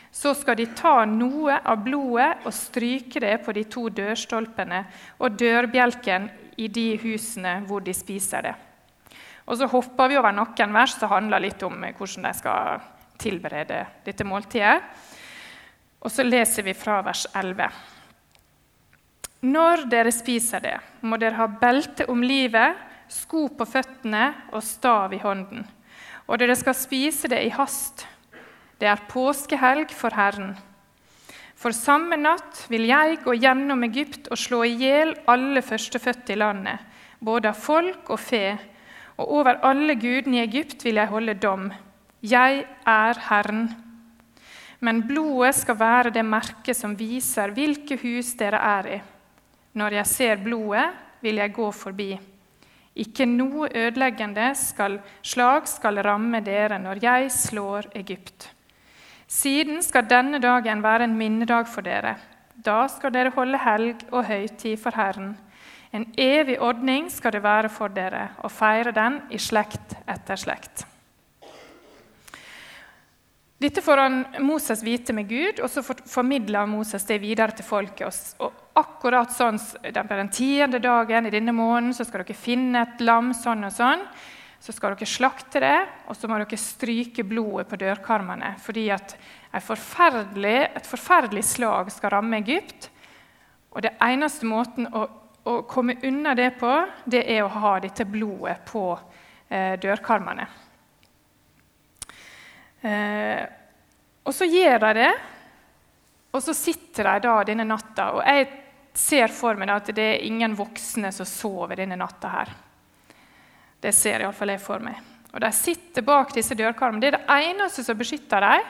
Så 0.09 0.33
skal 0.33 0.57
de 0.57 0.65
ta 0.73 1.03
noe 1.05 1.59
av 1.61 1.83
blodet 1.85 2.47
og 2.49 2.55
stryke 2.57 3.21
det 3.21 3.35
på 3.45 3.53
de 3.53 3.61
to 3.69 3.83
dørstolpene 3.93 4.79
og 5.21 5.37
dørbjelken 5.37 6.25
i 6.57 6.65
de 6.65 6.87
husene 7.03 7.59
hvor 7.69 7.85
de 7.85 7.93
spiser 7.93 8.49
det. 8.49 8.55
Og 9.45 9.61
Så 9.61 9.69
hopper 9.69 10.09
vi 10.09 10.18
over 10.18 10.33
noen 10.33 10.73
vers 10.73 10.97
som 10.97 11.13
handler 11.13 11.45
litt 11.45 11.61
om 11.61 11.77
hvordan 11.77 12.25
de 12.25 12.33
skal 12.42 12.81
tilberede 13.21 13.85
dette 14.01 14.25
måltidet. 14.25 14.81
Og 16.01 16.09
så 16.09 16.25
leser 16.25 16.65
vi 16.65 16.73
fra 16.73 17.04
vers 17.06 17.27
11. 17.35 17.69
Når 19.39 19.85
dere 19.87 20.11
spiser 20.11 20.59
det, 20.59 20.75
må 20.99 21.15
dere 21.15 21.37
ha 21.39 21.45
belte 21.47 22.03
om 22.11 22.19
livet, 22.19 22.75
sko 23.07 23.47
på 23.55 23.65
føttene 23.65 24.33
og 24.51 24.63
stav 24.65 25.13
i 25.15 25.21
hånden. 25.21 25.63
Og 26.27 26.41
dere 26.41 26.57
skal 26.59 26.75
spise 26.75 27.29
det 27.31 27.39
i 27.45 27.53
hast. 27.55 28.03
Det 28.79 28.87
er 28.91 29.05
påskehelg 29.07 29.93
for 29.95 30.11
Herren. 30.11 30.57
For 31.59 31.75
samme 31.75 32.15
natt 32.19 32.65
vil 32.71 32.85
jeg 32.87 33.21
gå 33.23 33.33
gjennom 33.39 33.83
Egypt 33.87 34.27
og 34.31 34.39
slå 34.39 34.61
i 34.67 34.75
hjel 34.79 35.13
alle 35.27 35.63
førstefødte 35.63 36.35
i 36.35 36.39
landet, 36.39 36.79
både 37.19 37.51
av 37.51 37.59
folk 37.59 38.11
og 38.11 38.19
fe, 38.19 38.57
og 39.19 39.33
over 39.39 39.59
alle 39.67 39.95
gudene 39.99 40.39
i 40.39 40.43
Egypt 40.45 40.83
vil 40.83 40.99
jeg 40.99 41.11
holde 41.11 41.35
dom. 41.39 41.69
Jeg 42.23 42.65
er 42.87 43.23
Herren. 43.29 43.69
Men 44.79 45.01
blodet 45.07 45.55
skal 45.59 45.79
være 45.79 46.13
det 46.15 46.23
merket 46.27 46.75
som 46.75 46.95
viser 46.99 47.51
hvilke 47.55 47.99
hus 47.99 48.31
dere 48.39 48.59
er 48.79 48.91
i. 48.95 48.99
Når 49.73 49.99
jeg 49.99 50.07
ser 50.07 50.44
blodet, 50.44 50.88
vil 51.21 51.42
jeg 51.42 51.54
gå 51.54 51.71
forbi. 51.71 52.14
Ikke 52.99 53.26
noe 53.30 53.69
ødeleggende 53.76 54.49
skal, 54.57 54.97
slag 55.21 55.68
skal 55.69 56.02
ramme 56.04 56.42
dere 56.44 56.80
når 56.81 57.04
jeg 57.04 57.31
slår 57.31 57.92
Egypt. 57.95 58.49
Siden 59.30 59.83
skal 59.85 60.07
denne 60.09 60.40
dagen 60.42 60.81
være 60.83 61.06
en 61.06 61.18
minnedag 61.18 61.68
for 61.69 61.85
dere. 61.85 62.16
Da 62.66 62.88
skal 62.90 63.14
dere 63.14 63.31
holde 63.35 63.59
helg 63.61 64.07
og 64.11 64.26
høytid 64.26 64.80
for 64.81 64.95
Herren. 64.97 65.35
En 65.94 66.06
evig 66.18 66.59
ordning 66.61 67.11
skal 67.11 67.33
det 67.33 67.44
være 67.44 67.69
for 67.69 67.94
dere, 67.94 68.30
og 68.44 68.52
feire 68.52 68.92
den 68.94 69.21
i 69.31 69.38
slekt 69.42 69.95
etter 70.09 70.38
slekt. 70.38 70.85
Dette 73.59 73.81
får 73.83 73.97
han 73.97 74.25
Moses 74.39 74.80
vite 74.83 75.11
med 75.11 75.28
Gud, 75.28 75.57
og 75.59 75.68
så 75.68 75.81
formidler 75.83 76.68
Moses 76.69 77.04
det 77.04 77.18
videre 77.19 77.51
til 77.51 77.66
folket. 77.68 78.21
Og 78.39 78.75
akkurat 78.80 79.33
sånn 79.35 79.59
på 79.59 80.16
den 80.16 80.30
tiende 80.31 80.80
dagen 80.80 81.28
i 81.28 81.33
denne 81.33 81.51
måneden 81.51 81.92
så 81.97 82.06
skal 82.07 82.23
dere 82.23 82.39
finne 82.39 82.85
et 82.85 83.04
lam 83.04 83.33
sånn 83.35 83.68
og 83.68 83.73
sånn. 83.75 84.06
Så 84.63 84.71
skal 84.75 84.95
dere 84.95 85.07
slakte 85.11 85.59
det, 85.63 85.75
og 86.07 86.16
så 86.16 86.30
må 86.31 86.39
dere 86.39 86.59
stryke 86.59 87.25
blodet 87.28 87.68
på 87.68 87.81
dørkarmene. 87.83 88.54
fordi 88.63 88.89
at 88.95 89.18
forferdelig, 89.59 90.69
et 90.80 90.87
forferdelig 90.87 91.44
slag 91.44 91.92
skal 91.92 92.16
ramme 92.16 92.39
Egypt. 92.39 92.89
Og 93.75 93.83
det 93.83 93.92
eneste 93.99 94.47
måten 94.47 94.87
å, 94.87 95.04
å, 95.44 95.61
komme 95.68 95.99
unna 96.04 96.31
det 96.35 96.54
på, 96.59 96.71
det 97.06 97.25
er 97.28 97.44
å 97.44 97.51
ha 97.59 97.80
dette 97.80 98.07
blodet 98.07 98.63
på 98.71 98.87
eh, 99.49 99.75
dørkarmene. 99.80 100.47
Eh, 102.81 103.44
og 104.24 104.36
så 104.36 104.48
gjør 104.48 104.80
de 104.86 104.94
det, 105.00 105.12
og 106.31 106.44
så 106.44 106.54
sitter 106.54 107.07
de 107.09 107.28
da 107.28 107.36
denne 107.48 107.66
natta. 107.68 108.12
Og 108.16 108.24
jeg 108.24 108.50
ser 108.94 109.31
for 109.33 109.57
meg 109.59 109.71
at 109.74 109.92
det 109.95 110.06
er 110.16 110.26
ingen 110.28 110.56
voksne 110.57 111.12
som 111.16 111.28
sover 111.28 111.81
denne 111.81 111.98
natta 112.00 112.33
her. 112.33 112.52
Det 113.80 113.94
ser 113.95 114.24
iallfall 114.26 114.54
jeg 114.54 114.62
for 114.62 114.83
meg. 114.83 115.00
Og 115.30 115.40
De 115.42 115.52
sitter 115.54 116.06
bak 116.06 116.33
disse 116.33 116.57
dørkarmene. 116.57 117.02
Det 117.02 117.12
er 117.12 117.18
det 117.18 117.40
eneste 117.50 117.86
som 117.86 117.98
beskytter 117.98 118.44
dem, 118.44 118.69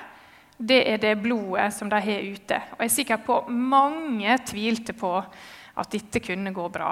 det 0.59 0.79
er 0.91 0.99
det 0.99 1.13
blodet 1.23 1.69
som 1.71 1.87
de 1.89 2.01
har 2.03 2.25
ute. 2.35 2.57
Og 2.75 2.81
jeg 2.83 2.89
er 2.89 2.95
sikker 2.97 3.21
på 3.23 3.37
mange 3.47 4.35
tvilte 4.43 4.93
på 4.97 5.13
at 5.19 5.91
dette 5.93 6.19
kunne 6.19 6.51
gå 6.51 6.65
bra. 6.73 6.91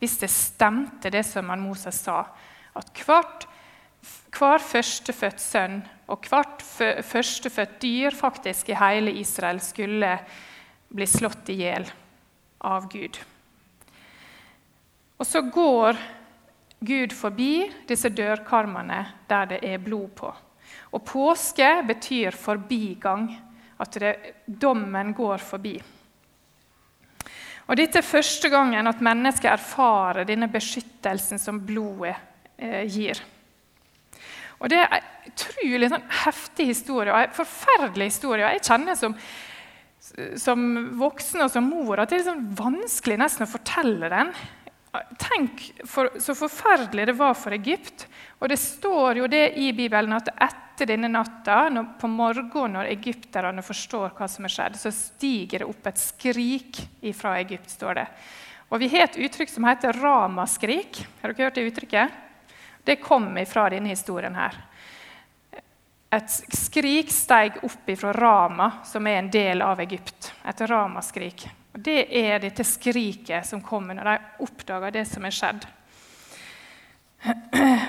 Hvis 0.00 0.16
det 0.22 0.30
stemte, 0.32 1.12
det 1.12 1.20
som 1.28 1.52
Moses 1.60 2.00
sa, 2.00 2.22
at 2.72 3.02
hvert, 3.04 3.44
hver 4.32 4.62
førstefødt 4.64 5.40
sønn 5.40 5.82
og 6.10 6.26
hvert 6.28 6.62
førstefødt 7.06 7.76
dyr 7.82 8.16
faktisk 8.16 8.72
i 8.72 8.78
hele 8.78 9.12
Israel 9.20 9.60
skulle 9.62 10.16
bli 10.92 11.06
slått 11.08 11.52
i 11.52 11.60
hjel 11.62 11.86
av 12.68 12.88
Gud. 12.90 13.18
Og 15.18 15.26
så 15.26 15.44
går 15.46 15.98
Gud 16.82 17.14
forbi 17.14 17.70
disse 17.86 18.10
dørkarmene 18.10 19.04
der 19.30 19.52
det 19.54 19.60
er 19.62 19.82
blod 19.82 20.10
på. 20.18 20.32
Og 20.92 21.04
påske 21.06 21.68
betyr 21.86 22.34
forbigang. 22.34 23.30
At 23.82 23.96
det, 23.98 24.12
dommen 24.46 25.10
går 25.16 25.40
forbi. 25.42 25.72
Og 27.66 27.78
Dette 27.78 27.98
er 27.98 28.06
første 28.06 28.50
gangen 28.52 28.86
at 28.86 29.00
mennesket 29.02 29.50
erfarer 29.50 30.26
denne 30.28 30.46
beskyttelsen 30.52 31.40
som 31.40 31.58
blodet 31.66 32.14
eh, 32.58 32.84
gir. 32.86 33.18
Og 34.62 34.70
Det 34.70 34.78
er 34.78 34.92
en 34.94 35.30
utrolig 35.32 35.90
sånn 35.90 36.08
heftig 36.22 36.68
historie 36.70 37.10
og 37.10 37.18
en 37.18 37.34
forferdelig 37.34 38.12
historie. 38.12 38.46
og 38.46 38.54
Jeg 38.54 38.66
kjenner 38.68 38.98
som, 38.98 39.16
som 40.38 40.66
voksen 41.00 41.42
og 41.42 41.50
som 41.50 41.66
mor 41.66 41.98
at 41.98 42.12
det 42.12 42.20
er 42.20 42.24
liksom 42.24 42.44
vanskelig 42.60 43.18
nesten 43.18 43.46
å 43.46 43.50
fortelle 43.50 44.10
den. 44.12 44.30
Tenk 45.18 45.64
for, 45.88 46.12
så 46.20 46.36
forferdelig 46.36 47.08
det 47.10 47.18
var 47.18 47.34
for 47.38 47.56
Egypt. 47.56 48.06
Og 48.38 48.50
det 48.52 48.60
står 48.60 49.22
jo 49.22 49.30
det 49.30 49.48
i 49.58 49.72
Bibelen 49.74 50.14
at 50.14 50.30
etter 50.36 50.92
denne 50.92 51.10
natta, 51.10 51.66
når, 51.72 51.92
på 51.98 52.10
morgenen 52.10 52.78
når 52.78 52.94
egypterne 52.94 53.64
forstår 53.66 54.14
hva 54.18 54.28
som 54.30 54.46
er 54.46 54.52
skjedd, 54.52 54.78
så 54.78 54.94
stiger 54.94 55.62
det 55.62 55.70
opp 55.70 55.90
et 55.90 56.00
skrik 56.00 56.82
fra 57.18 57.38
Egypt, 57.42 57.70
står 57.72 58.02
det. 58.02 58.10
Og 58.72 58.80
Vi 58.80 58.88
har 58.94 59.08
et 59.08 59.18
uttrykk 59.26 59.50
som 59.52 59.66
heter 59.68 59.98
ramaskrik. 60.00 61.02
Har 61.20 61.32
dere 61.32 61.50
hørt 61.50 61.58
det 61.58 61.66
uttrykket? 61.72 62.20
Det 62.84 62.96
kom 62.96 63.38
fra 63.46 63.68
denne 63.70 63.92
historien 63.92 64.34
her. 64.34 64.56
Et 66.12 66.32
skrik 66.56 67.10
steg 67.10 67.62
opp 67.64 67.92
fra 67.96 68.12
Rama, 68.12 68.70
som 68.84 69.06
er 69.06 69.20
en 69.22 69.30
del 69.32 69.62
av 69.64 69.80
Egypt. 69.80 70.32
Et 70.44 70.60
ramaskrik. 70.60 71.46
Det 71.72 72.04
er 72.20 72.42
dette 72.42 72.64
skriket 72.68 73.46
som 73.48 73.62
kommer 73.64 73.96
når 73.96 74.10
de 74.10 74.44
oppdager 74.44 74.92
det 74.92 75.06
som 75.08 75.24
er 75.24 75.32
skjedd. 75.32 75.64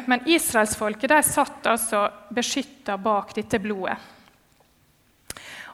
Men 0.06 0.24
israelsfolket 0.30 1.26
satt 1.26 1.68
altså 1.68 2.06
beskytta 2.30 2.98
bak 2.98 3.34
dette 3.36 3.60
blodet. 3.60 3.98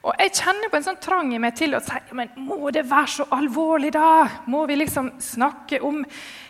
Og 0.03 0.13
Jeg 0.15 0.31
kjenner 0.31 0.71
på 0.71 0.77
en 0.79 0.85
sånn 0.85 0.99
trang 1.03 1.33
i 1.35 1.39
meg 1.43 1.57
til 1.59 1.75
å 1.75 1.81
si 1.83 2.15
men 2.15 2.29
må 2.39 2.71
det 2.71 2.85
være 2.87 3.11
så 3.17 3.25
alvorlig. 3.35 3.91
da? 3.91 4.27
Må 4.47 4.65
vi 4.69 4.77
liksom 4.79 5.11
snakke 5.19 5.81
om 5.83 6.05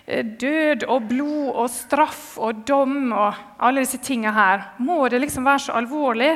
eh, 0.05 0.21
død 0.23 0.85
og 0.85 1.07
blod 1.09 1.49
og 1.55 1.69
straff 1.73 2.37
og 2.37 2.61
dom 2.67 3.11
og 3.11 3.33
alle 3.57 3.81
disse 3.81 3.97
tingene 4.05 4.35
her? 4.35 4.67
Må 4.77 5.07
det 5.09 5.21
liksom 5.23 5.47
være 5.49 5.65
så 5.65 5.79
alvorlig? 5.81 6.35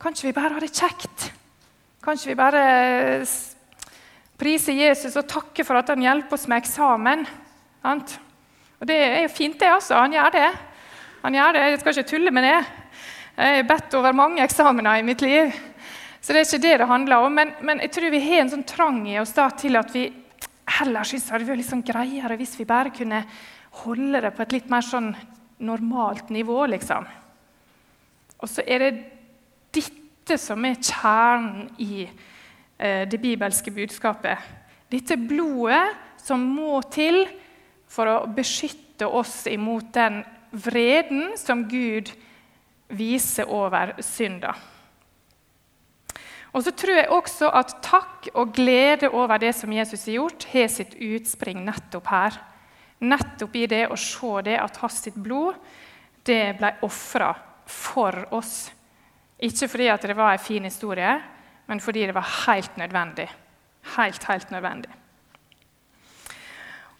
Kan 0.00 0.16
vi 0.22 0.32
bare 0.32 0.54
ha 0.56 0.60
det 0.60 0.72
kjekt? 0.72 1.32
Kan 2.00 2.16
vi 2.24 2.34
bare 2.38 2.64
prise 4.38 4.72
Jesus 4.72 5.16
og 5.18 5.28
takke 5.28 5.66
for 5.66 5.80
at 5.80 5.90
han 5.92 6.02
hjelper 6.04 6.38
oss 6.38 6.46
med 6.48 6.62
eksamen. 6.62 7.26
Og 7.84 8.86
Det 8.86 8.96
er 8.96 9.22
jo 9.24 9.34
fint, 9.34 9.58
det. 9.58 9.68
altså. 9.68 9.98
Han 9.98 10.12
gjør 10.14 10.30
det. 10.30 10.50
Han 11.22 11.34
gjør 11.34 11.52
det. 11.52 11.60
Jeg 11.60 11.80
skal 11.80 11.96
ikke 11.96 12.10
tulle 12.10 12.30
med 12.30 12.46
det. 12.46 12.58
Jeg 13.38 13.56
har 13.56 13.68
bedt 13.68 13.94
over 13.94 14.12
mange 14.12 14.42
eksamener 14.42 14.98
i 14.98 15.02
mitt 15.02 15.20
liv. 15.20 15.52
Så 16.20 16.34
det 16.34 16.40
er 16.40 16.46
ikke 16.48 16.64
det 16.64 16.78
det 16.82 16.88
handler 16.90 17.26
om. 17.26 17.34
Men, 17.34 17.52
men 17.62 17.82
jeg 17.84 17.92
tror 17.94 18.14
vi 18.14 18.22
har 18.24 18.42
en 18.42 18.52
sånn 18.54 18.66
trang 18.68 19.02
i 19.08 19.18
oss 19.20 19.34
da, 19.36 19.48
til 19.50 19.78
at 19.80 19.92
vi 19.94 20.06
heller 20.78 21.08
syns 21.08 21.26
det 21.26 21.34
hadde 21.34 21.48
vært 21.48 21.62
litt 21.62 21.70
sånn 21.70 21.86
greiere 21.86 22.36
hvis 22.36 22.56
vi 22.58 22.68
bare 22.68 22.92
kunne 22.94 23.22
holde 23.84 24.20
det 24.24 24.32
på 24.36 24.44
et 24.44 24.56
litt 24.58 24.72
mer 24.72 24.84
sånn 24.84 25.12
normalt 25.64 26.28
nivå, 26.34 26.58
liksom. 26.70 27.06
Og 28.38 28.50
så 28.50 28.62
er 28.66 28.84
det 28.84 28.90
dette 29.74 30.36
som 30.38 30.64
er 30.66 30.76
kjernen 30.78 31.70
i 31.82 32.08
Eh, 32.78 33.08
det 33.08 33.18
bibelske 33.18 33.70
budskapet. 33.70 34.38
Dette 34.88 35.16
blodet 35.18 35.96
som 36.22 36.38
må 36.38 36.78
til 36.94 37.24
for 37.90 38.06
å 38.06 38.28
beskytte 38.30 39.08
oss 39.10 39.48
imot 39.50 39.90
den 39.96 40.20
vreden 40.54 41.32
som 41.36 41.64
Gud 41.66 42.12
viser 42.94 43.50
over 43.50 43.96
synda. 43.98 44.54
Og 46.56 46.64
så 46.64 46.72
tror 46.72 46.96
jeg 46.96 47.12
også 47.12 47.50
at 47.52 47.74
takk 47.84 48.30
og 48.32 48.54
glede 48.56 49.10
over 49.12 49.40
det 49.40 49.52
som 49.56 49.72
Jesus 49.72 50.06
har 50.08 50.16
gjort, 50.16 50.46
har 50.52 50.70
sitt 50.72 50.94
utspring 50.96 51.60
nettopp 51.66 52.08
her. 52.12 52.38
Nettopp 53.04 53.56
i 53.56 53.66
det 53.70 53.84
å 53.92 53.98
se 54.00 54.32
det 54.46 54.56
at 54.58 54.80
hans 54.82 55.02
sitt 55.04 55.18
blod 55.18 55.58
det 56.26 56.56
ble 56.58 56.72
ofra 56.84 57.32
for 57.68 58.16
oss. 58.36 58.70
Ikke 59.38 59.68
fordi 59.70 59.90
det 60.02 60.16
var 60.18 60.34
en 60.34 60.42
fin 60.42 60.64
historie, 60.64 61.12
men 61.68 61.80
fordi 61.80 62.06
det 62.08 62.16
var 62.16 62.32
helt 62.46 62.80
nødvendig. 62.80 63.28
Helt, 63.96 64.24
helt 64.24 64.50
nødvendig. 64.50 64.90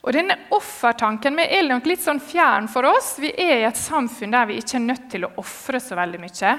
Og 0.06 0.14
Denne 0.14 0.36
offertanken 0.54 1.40
er 1.42 1.66
nok 1.66 1.88
litt 1.88 2.04
sånn 2.04 2.20
fjern 2.22 2.68
for 2.70 2.86
oss. 2.86 3.16
Vi 3.20 3.32
er 3.34 3.58
i 3.58 3.66
et 3.66 3.76
samfunn 3.76 4.32
der 4.32 4.46
vi 4.48 4.60
ikke 4.60 4.78
er 4.78 4.86
nødt 4.86 5.08
til 5.10 5.26
å 5.26 5.32
ofre 5.42 5.80
så 5.82 5.98
veldig 5.98 6.20
mye. 6.22 6.52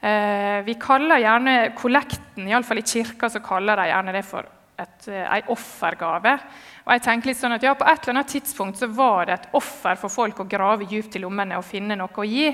Eh, 0.00 0.62
vi 0.64 0.74
kaller 0.80 1.20
gjerne 1.20 1.54
kollekten, 1.76 2.48
iallfall 2.48 2.80
i 2.80 2.86
kirka 2.88 3.28
så 3.28 3.42
kaller 3.44 3.76
de 3.76 3.90
gjerne 3.90 4.14
det 4.16 4.22
for 4.24 4.46
et, 4.80 5.08
eh, 5.08 5.34
en 5.36 5.50
offergave. 5.52 6.32
Og 6.86 6.92
jeg 6.94 7.02
tenker 7.04 7.28
litt 7.28 7.36
sånn 7.36 7.52
at 7.52 7.62
ja, 7.62 7.74
På 7.74 7.84
et 7.84 8.00
eller 8.02 8.14
annet 8.20 8.32
tidspunkt 8.32 8.78
så 8.78 8.88
var 8.88 9.26
det 9.26 9.34
et 9.34 9.48
offer 9.52 9.96
for 9.96 10.08
folk 10.08 10.40
å 10.40 10.48
grave 10.48 10.88
djupt 10.88 11.16
i 11.16 11.20
lommene 11.20 11.58
og 11.58 11.64
finne 11.64 11.96
noe 11.96 12.08
å 12.08 12.24
gi. 12.24 12.48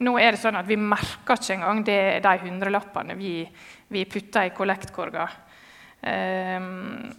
Nå 0.00 0.18
er 0.20 0.32
det 0.32 0.40
sånn 0.40 0.60
at 0.60 0.66
vi 0.66 0.76
merker 0.76 1.40
ikke 1.40 1.56
engang 1.56 1.82
det, 1.84 2.22
de 2.22 2.36
hundrelappene 2.44 3.16
vi, 3.16 3.48
vi 3.88 4.04
putter 4.04 4.44
i 4.44 4.54
kollektkorga. 4.54 5.28
Um, 6.02 7.12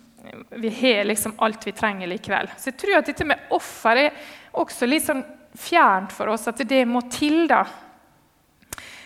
vi 0.61 0.69
har 0.69 1.05
liksom 1.05 1.35
alt 1.39 1.65
vi 1.65 1.71
trenger 1.71 2.07
likevel. 2.07 2.49
Så 2.57 2.69
jeg 2.69 2.77
tror 2.77 2.97
at 2.99 3.05
dette 3.05 3.25
med 3.25 3.49
offer 3.49 3.97
er 3.97 4.11
også 4.53 4.85
litt 4.85 5.05
sånn 5.05 5.23
fjernt 5.57 6.13
for 6.13 6.29
oss. 6.33 6.47
At 6.47 6.61
det 6.67 6.85
må 6.87 7.01
til, 7.09 7.47
da. 7.49 7.65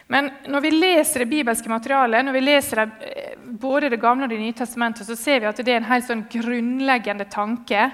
Men 0.07 0.29
når 0.45 0.61
vi 0.61 0.71
leser 0.75 1.23
det 1.23 1.31
bibelske 1.31 1.69
materialet, 1.71 2.25
når 2.25 2.35
vi 2.35 2.43
leser 2.43 2.81
det, 2.81 3.09
eh, 3.09 3.31
både 3.45 3.89
Det 3.89 4.01
gamle 4.01 4.25
og 4.25 4.29
Det 4.29 4.39
nye 4.39 4.53
testamentet, 4.53 5.07
så 5.07 5.15
ser 5.15 5.39
vi 5.39 5.45
at 5.49 5.57
det 5.57 5.71
er 5.73 5.77
en 5.81 5.91
helt 5.91 6.05
sånn 6.05 6.27
grunnleggende 6.29 7.25
tanke. 7.25 7.91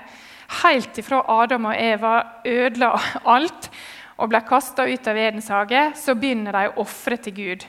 Helt 0.63 0.97
ifra 0.97 1.23
Adam 1.27 1.65
og 1.65 1.75
Eva 1.75 2.41
ødela 2.45 2.99
alt 3.35 3.69
og 4.17 4.29
ble 4.29 4.41
kasta 4.45 4.85
ut 4.85 5.07
av 5.07 5.17
Edens 5.17 5.49
hage, 5.49 5.91
så 5.95 6.13
begynner 6.15 6.51
de 6.51 6.67
å 6.69 6.81
ofre 6.83 7.17
til 7.17 7.33
Gud. 7.33 7.65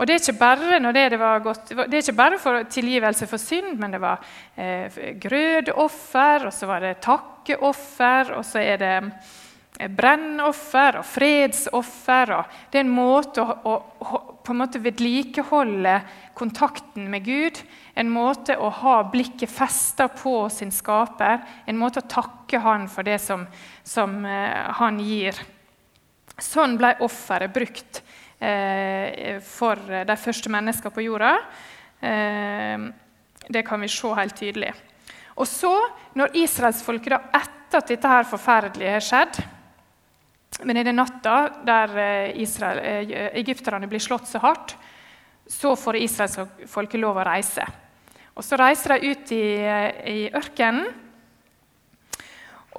Og 0.00 0.08
det 0.08 0.16
er 0.32 0.92
det 0.92 1.10
det 1.12 1.18
godt, 1.44 1.68
det 1.68 1.94
er 1.94 2.02
ikke 2.02 2.16
bare 2.16 2.38
for 2.38 2.64
tilgivelse 2.64 3.26
for 3.26 3.38
synd, 3.38 3.78
men 3.78 3.92
det 3.92 4.00
var 4.00 4.18
eh, 4.56 5.14
grødoffer, 5.20 6.46
og 6.46 6.52
så 6.52 6.66
var 6.66 6.80
det 6.80 6.96
takkeoffer, 7.04 8.32
og 8.34 8.44
så 8.44 8.58
er 8.58 8.76
det 8.80 9.12
brennoffer 9.90 11.00
og 11.00 11.06
fredsoffer. 11.08 12.34
Og 12.36 12.56
det 12.70 12.80
er 12.80 12.86
en 12.86 12.94
måte 12.94 13.42
å, 13.42 13.74
å, 13.98 14.20
på 14.42 14.54
en 14.54 14.60
måte 14.60 14.82
vedlikeholde 14.82 15.98
kontakten 16.38 17.10
med 17.10 17.26
Gud. 17.26 17.60
En 17.98 18.10
måte 18.12 18.56
å 18.58 18.70
ha 18.82 18.96
blikket 19.12 19.50
festa 19.50 20.08
på 20.12 20.46
sin 20.52 20.72
skaper. 20.74 21.42
En 21.66 21.80
måte 21.80 22.02
å 22.02 22.10
takke 22.10 22.62
han 22.62 22.88
for 22.90 23.06
det 23.06 23.18
som, 23.22 23.46
som 23.84 24.20
eh, 24.24 24.72
han 24.78 25.00
gir. 25.02 25.38
Sånn 26.38 26.78
ble 26.80 26.96
offeret 27.04 27.52
brukt 27.54 28.02
Eh, 28.42 29.38
for 29.46 29.78
de 29.78 30.14
første 30.18 30.50
menneskene 30.50 30.94
på 30.94 31.04
jorda. 31.04 31.36
Eh, 32.02 32.88
det 33.54 33.62
kan 33.66 33.82
vi 33.82 33.90
se 33.90 34.10
helt 34.18 34.34
tydelig. 34.38 34.72
Og 35.38 35.46
så, 35.46 35.70
når 36.18 36.34
israelsfolket, 36.42 37.30
etter 37.38 37.78
at 37.78 37.92
dette 37.92 38.10
her 38.10 38.26
forferdelige 38.28 38.96
har 38.96 39.04
skjedd 39.06 39.38
Men 40.60 40.76
i 40.76 40.84
den 40.84 40.98
natta 41.00 41.36
der 41.64 41.96
eh, 41.98 42.40
Israel, 42.42 42.80
egypterne 43.32 43.88
blir 43.88 44.02
slått 44.02 44.28
så 44.28 44.42
hardt, 44.42 44.76
så 45.48 45.74
får 45.76 45.96
israelsfolket 46.04 47.00
lov 47.00 47.18
å 47.18 47.24
reise. 47.26 47.64
Og 48.34 48.44
Så 48.44 48.56
reiser 48.56 48.94
de 48.94 49.12
ut 49.12 49.32
i, 49.32 49.46
i 50.12 50.20
ørkenen. 50.32 50.86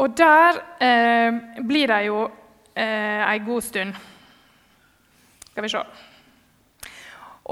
Og 0.01 0.15
der 0.17 0.57
eh, 0.81 1.35
blir 1.61 1.91
de 1.91 1.99
jo 2.07 2.23
eh, 2.73 3.21
ei 3.27 3.43
god 3.45 3.61
stund. 3.61 3.93
Skal 5.51 5.65
vi 5.65 5.69
se. 5.69 5.83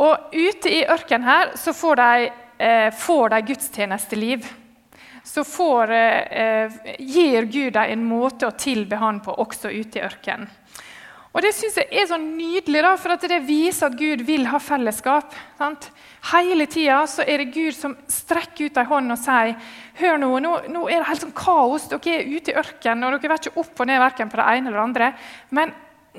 Og 0.02 0.34
ute 0.34 0.72
i 0.74 0.86
ørkenen 0.90 1.28
her 1.28 1.54
så 1.60 1.74
får 1.78 2.02
de, 2.02 2.32
eh, 2.66 2.90
får 2.98 3.36
de 3.36 3.42
gudstjenesteliv. 3.52 4.50
Så 5.24 5.44
får, 5.44 5.92
eh, 5.92 6.72
gir 7.00 7.46
Gud 7.46 7.74
dem 7.74 7.92
en 7.92 8.06
måte 8.06 8.48
å 8.48 8.58
tilbe 8.58 8.98
Han 8.98 9.22
på 9.22 9.36
også 9.38 9.70
ute 9.70 10.00
i 10.00 10.06
ørkenen. 10.06 10.50
Og 11.32 11.42
Det 11.42 11.54
synes 11.56 11.78
jeg 11.80 11.88
er 11.96 12.08
så 12.10 12.18
nydelig, 12.20 12.82
da, 12.84 12.96
for 13.00 13.16
det 13.16 13.38
viser 13.48 13.88
at 13.88 13.96
Gud 13.96 14.26
vil 14.28 14.50
ha 14.52 14.60
fellesskap. 14.60 15.32
Sant? 15.58 15.88
Hele 16.34 16.66
tida 16.68 17.06
er 17.24 17.38
det 17.38 17.54
Gud 17.54 17.74
som 17.74 17.96
strekker 18.12 18.68
ut 18.68 18.80
ei 18.82 18.84
hånd 18.90 19.14
og 19.16 19.22
sier 19.22 19.56
hør 20.02 20.20
nå, 20.20 20.32
nå, 20.44 20.52
nå, 20.68 20.82
er 20.90 21.00
det 21.00 21.08
helt 21.08 21.24
sånn 21.24 21.38
kaos. 21.38 21.88
Dere 21.88 22.18
er 22.18 22.28
ute 22.28 22.52
i 22.52 22.58
ørkenen, 22.60 23.06
og 23.08 23.16
dere 23.16 23.32
vet 23.32 23.48
ikke 23.48 23.64
opp 23.64 23.80
og 23.80 23.88
ned 23.88 24.04
verken 24.04 24.32
på 24.32 24.42
det 24.42 24.50
ene 24.52 24.68
eller 24.68 24.82
det 24.82 24.84
andre. 24.84 25.10
Men 25.56 25.74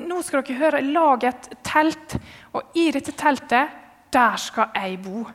nå 0.09 0.23
skal 0.25 0.47
dere 0.47 0.61
høre, 0.63 0.83
lag 0.97 1.29
et 1.29 1.53
telt, 1.61 2.17
og 2.57 2.81
i 2.81 2.89
dette 2.97 3.13
teltet, 3.13 3.79
der 4.13 4.41
skal 4.41 4.73
jeg 4.81 4.97
bo. 5.05 5.27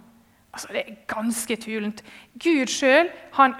Altså, 0.52 0.68
Det 0.74 0.84
er 0.84 0.96
ganske 1.08 1.58
tulent. 1.58 2.04
Gud 2.34 2.68
sjøl 2.72 3.12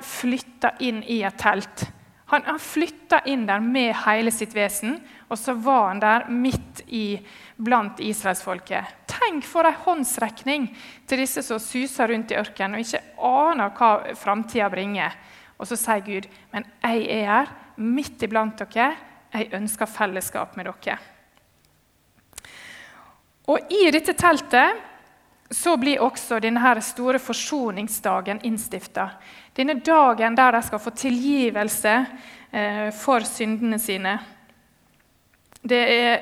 flytta 0.02 0.76
inn 0.80 1.04
i 1.04 1.22
et 1.24 1.38
telt. 1.38 1.88
Han, 2.28 2.44
han 2.44 2.60
flytta 2.60 3.22
inn 3.26 3.46
der 3.48 3.62
med 3.64 3.94
hele 4.04 4.32
sitt 4.36 4.56
vesen, 4.56 4.98
og 5.30 5.40
så 5.40 5.54
var 5.54 5.94
han 5.94 6.02
der 6.04 6.26
midt 6.28 6.82
i 6.88 7.20
blant 7.56 8.02
israelsfolket. 8.04 9.08
Tenk 9.08 9.46
for 9.48 9.68
en 9.68 9.78
håndsrekning 9.86 10.68
til 11.08 11.22
disse 11.24 11.44
som 11.48 11.62
suser 11.64 12.12
rundt 12.12 12.34
i 12.34 12.40
ørkenen 12.40 12.76
og 12.76 12.84
ikke 12.84 13.04
aner 13.30 13.72
hva 13.78 13.92
framtida 14.20 14.68
bringer. 14.72 15.16
Og 15.58 15.70
så 15.70 15.78
sier 15.80 16.04
Gud, 16.06 16.28
'Men 16.52 16.66
jeg 16.84 17.08
er 17.10 17.26
her, 17.26 17.48
midt 17.78 18.24
iblant 18.24 18.60
dere. 18.60 18.96
Jeg 19.34 19.54
ønsker 19.54 19.86
fellesskap 19.86 20.58
med 20.58 20.66
dere.' 20.66 21.00
Og 23.48 23.60
i 23.72 23.92
dette 23.92 24.14
teltet 24.14 24.76
så 25.50 25.78
blir 25.80 26.02
også 26.04 26.42
denne 26.44 26.82
store 26.84 27.20
forsoningsdagen 27.20 28.42
innstifta. 28.44 29.10
Denne 29.56 29.80
dagen 29.80 30.36
der 30.36 30.58
de 30.58 30.64
skal 30.64 30.80
få 30.80 30.92
tilgivelse 30.92 31.94
eh, 32.52 32.90
for 32.92 33.24
syndene 33.26 33.80
sine. 33.80 34.18
Er, 35.72 36.20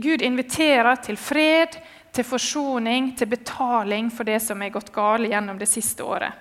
Gud 0.00 0.22
inviterer 0.22 0.96
til 1.04 1.16
fred, 1.16 1.76
til 2.12 2.24
forsoning, 2.24 3.12
til 3.16 3.28
betaling 3.30 4.08
for 4.12 4.24
det 4.24 4.40
som 4.42 4.62
er 4.62 4.72
gått 4.74 4.92
galt 4.92 5.28
gjennom 5.28 5.58
det 5.60 5.68
siste 5.68 6.04
året. 6.04 6.32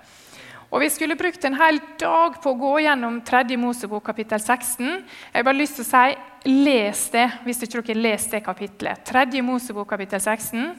Og 0.69 0.81
Vi 0.81 0.89
skulle 0.91 1.15
brukt 1.15 1.45
en 1.47 1.55
hel 1.55 1.79
dag 1.99 2.41
på 2.43 2.51
å 2.51 2.59
gå 2.59 2.71
gjennom 2.83 3.21
3. 3.23 3.55
Mosebok 3.59 4.03
kapittel 4.09 4.39
16. 4.39 4.87
Jeg 4.87 5.37
har 5.37 5.45
bare 5.47 5.61
lyst 5.61 5.79
til 5.79 5.85
å 5.85 5.91
si, 5.91 6.17
Les 6.47 7.03
det 7.11 7.27
hvis 7.43 7.61
ikke 7.63 7.81
dere 7.81 7.93
har 7.93 8.01
lest 8.03 8.31
det 8.31 8.43
kapitlet. 8.43 9.03
3. 9.07 9.41
Mosebok 9.43 9.87
kapittel 9.89 10.19
16. 10.19 10.75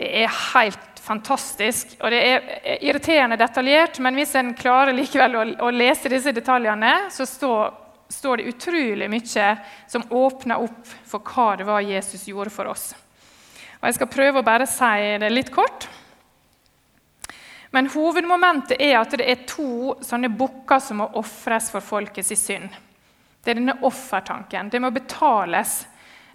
Det 0.00 0.08
er 0.22 0.30
helt 0.54 1.00
fantastisk. 1.04 1.98
Og 2.00 2.08
det 2.10 2.20
er 2.24 2.78
irriterende 2.80 3.36
detaljert, 3.36 3.98
men 4.00 4.16
hvis 4.16 4.32
en 4.40 4.54
klarer 4.56 4.96
likevel 4.96 5.36
å, 5.36 5.42
å 5.66 5.72
lese 5.74 6.08
disse 6.08 6.32
detaljene, 6.32 7.10
så 7.12 7.26
står, 7.28 7.74
står, 8.08 8.40
det 8.40 8.54
utrolig 8.54 9.10
mye 9.12 9.50
som 9.92 10.06
åpner 10.08 10.64
opp 10.64 10.94
for 11.10 11.20
hva 11.20 11.50
det 11.60 11.68
var 11.68 11.84
Jesus 11.84 12.24
gjorde 12.30 12.54
for 12.54 12.72
oss. 12.72 12.94
Og 13.82 13.90
Jeg 13.90 13.98
skal 13.98 14.12
prøve 14.16 14.40
å 14.40 14.48
bare 14.48 14.68
si 14.70 15.12
det 15.20 15.32
litt 15.34 15.52
kort. 15.52 15.84
Men 17.76 17.92
hovedmomentet 17.92 18.80
er 18.80 19.02
at 19.02 19.20
det 19.20 19.28
er 19.28 19.46
to 19.52 19.98
sånne 20.00 20.32
bukker 20.32 20.80
som 20.80 21.04
må 21.04 21.12
ofres 21.20 21.68
for 21.76 21.84
folkets 21.84 22.32
synd. 22.40 22.72
Det 23.44 23.52
er 23.52 23.60
denne 23.60 23.76
offertanken. 23.84 24.72
Det 24.72 24.80
må 24.80 24.88
betales. 24.96 25.82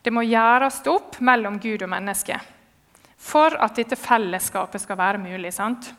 Det 0.06 0.14
må 0.14 0.22
gjøres 0.22 0.84
opp 0.86 1.18
mellom 1.26 1.58
Gud 1.58 1.82
og 1.82 1.98
mennesket 1.98 2.52
for 3.26 3.56
at 3.62 3.78
dette 3.80 3.98
fellesskapet 3.98 4.84
skal 4.84 5.00
være 5.00 5.22
mulig. 5.22 5.54
Sant? 5.54 5.90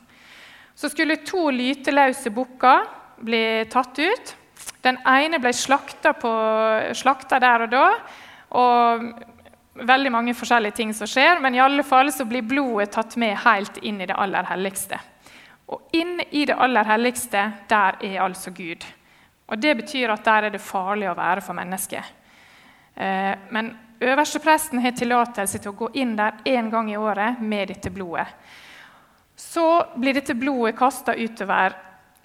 Så 0.77 0.91
skulle 0.93 1.23
to 1.27 1.49
lyteløse 1.51 2.31
bukker 2.35 2.85
bli 3.27 3.45
tatt 3.73 3.99
ut. 3.99 4.35
Den 4.85 4.99
ene 5.09 5.41
ble 5.43 5.53
slakta, 5.57 6.12
på, 6.15 6.33
slakta 6.95 7.41
der 7.43 7.67
og 7.67 7.73
da. 7.73 7.87
og 8.61 9.09
Veldig 9.77 10.09
mange 10.09 10.33
forskjellige 10.33 10.73
ting 10.79 10.93
som 10.97 11.09
skjer, 11.11 11.37
men 11.45 11.53
i 11.53 11.61
alle 11.61 11.83
fall 11.85 12.09
så 12.09 12.25
blir 12.25 12.47
blodet 12.49 12.95
tatt 12.95 13.19
med 13.21 13.35
helt 13.43 13.77
inn 13.85 13.99
i 14.01 14.07
det 14.09 14.17
aller 14.17 14.47
helligste. 14.49 14.97
Og 15.69 15.97
inn 15.99 16.15
i 16.31 16.47
det 16.49 16.57
aller 16.57 16.87
helligste, 16.89 17.43
der 17.69 17.99
er 18.01 18.23
altså 18.25 18.55
Gud. 18.57 18.87
Og 19.53 19.61
Det 19.61 19.75
betyr 19.77 20.15
at 20.15 20.25
der 20.25 20.47
er 20.47 20.55
det 20.55 20.62
farlig 20.65 21.11
å 21.11 21.19
være 21.19 21.45
for 21.45 21.59
mennesket. 21.59 22.09
Eh, 22.97 23.35
men 23.53 23.69
Øverstepresten 24.01 24.81
har 24.85 24.93
tillatelse 24.93 25.59
til 25.59 25.73
å 25.73 25.79
gå 25.79 25.89
inn 25.97 26.17
der 26.19 26.37
én 26.45 26.69
gang 26.71 26.91
i 26.93 26.99
året 27.01 27.41
med 27.41 27.71
dette 27.73 27.91
blodet. 27.91 28.27
Så 29.37 29.65
blir 29.97 30.17
dette 30.17 30.35
blodet 30.37 30.77
kasta 30.77 31.15
utover 31.17 31.77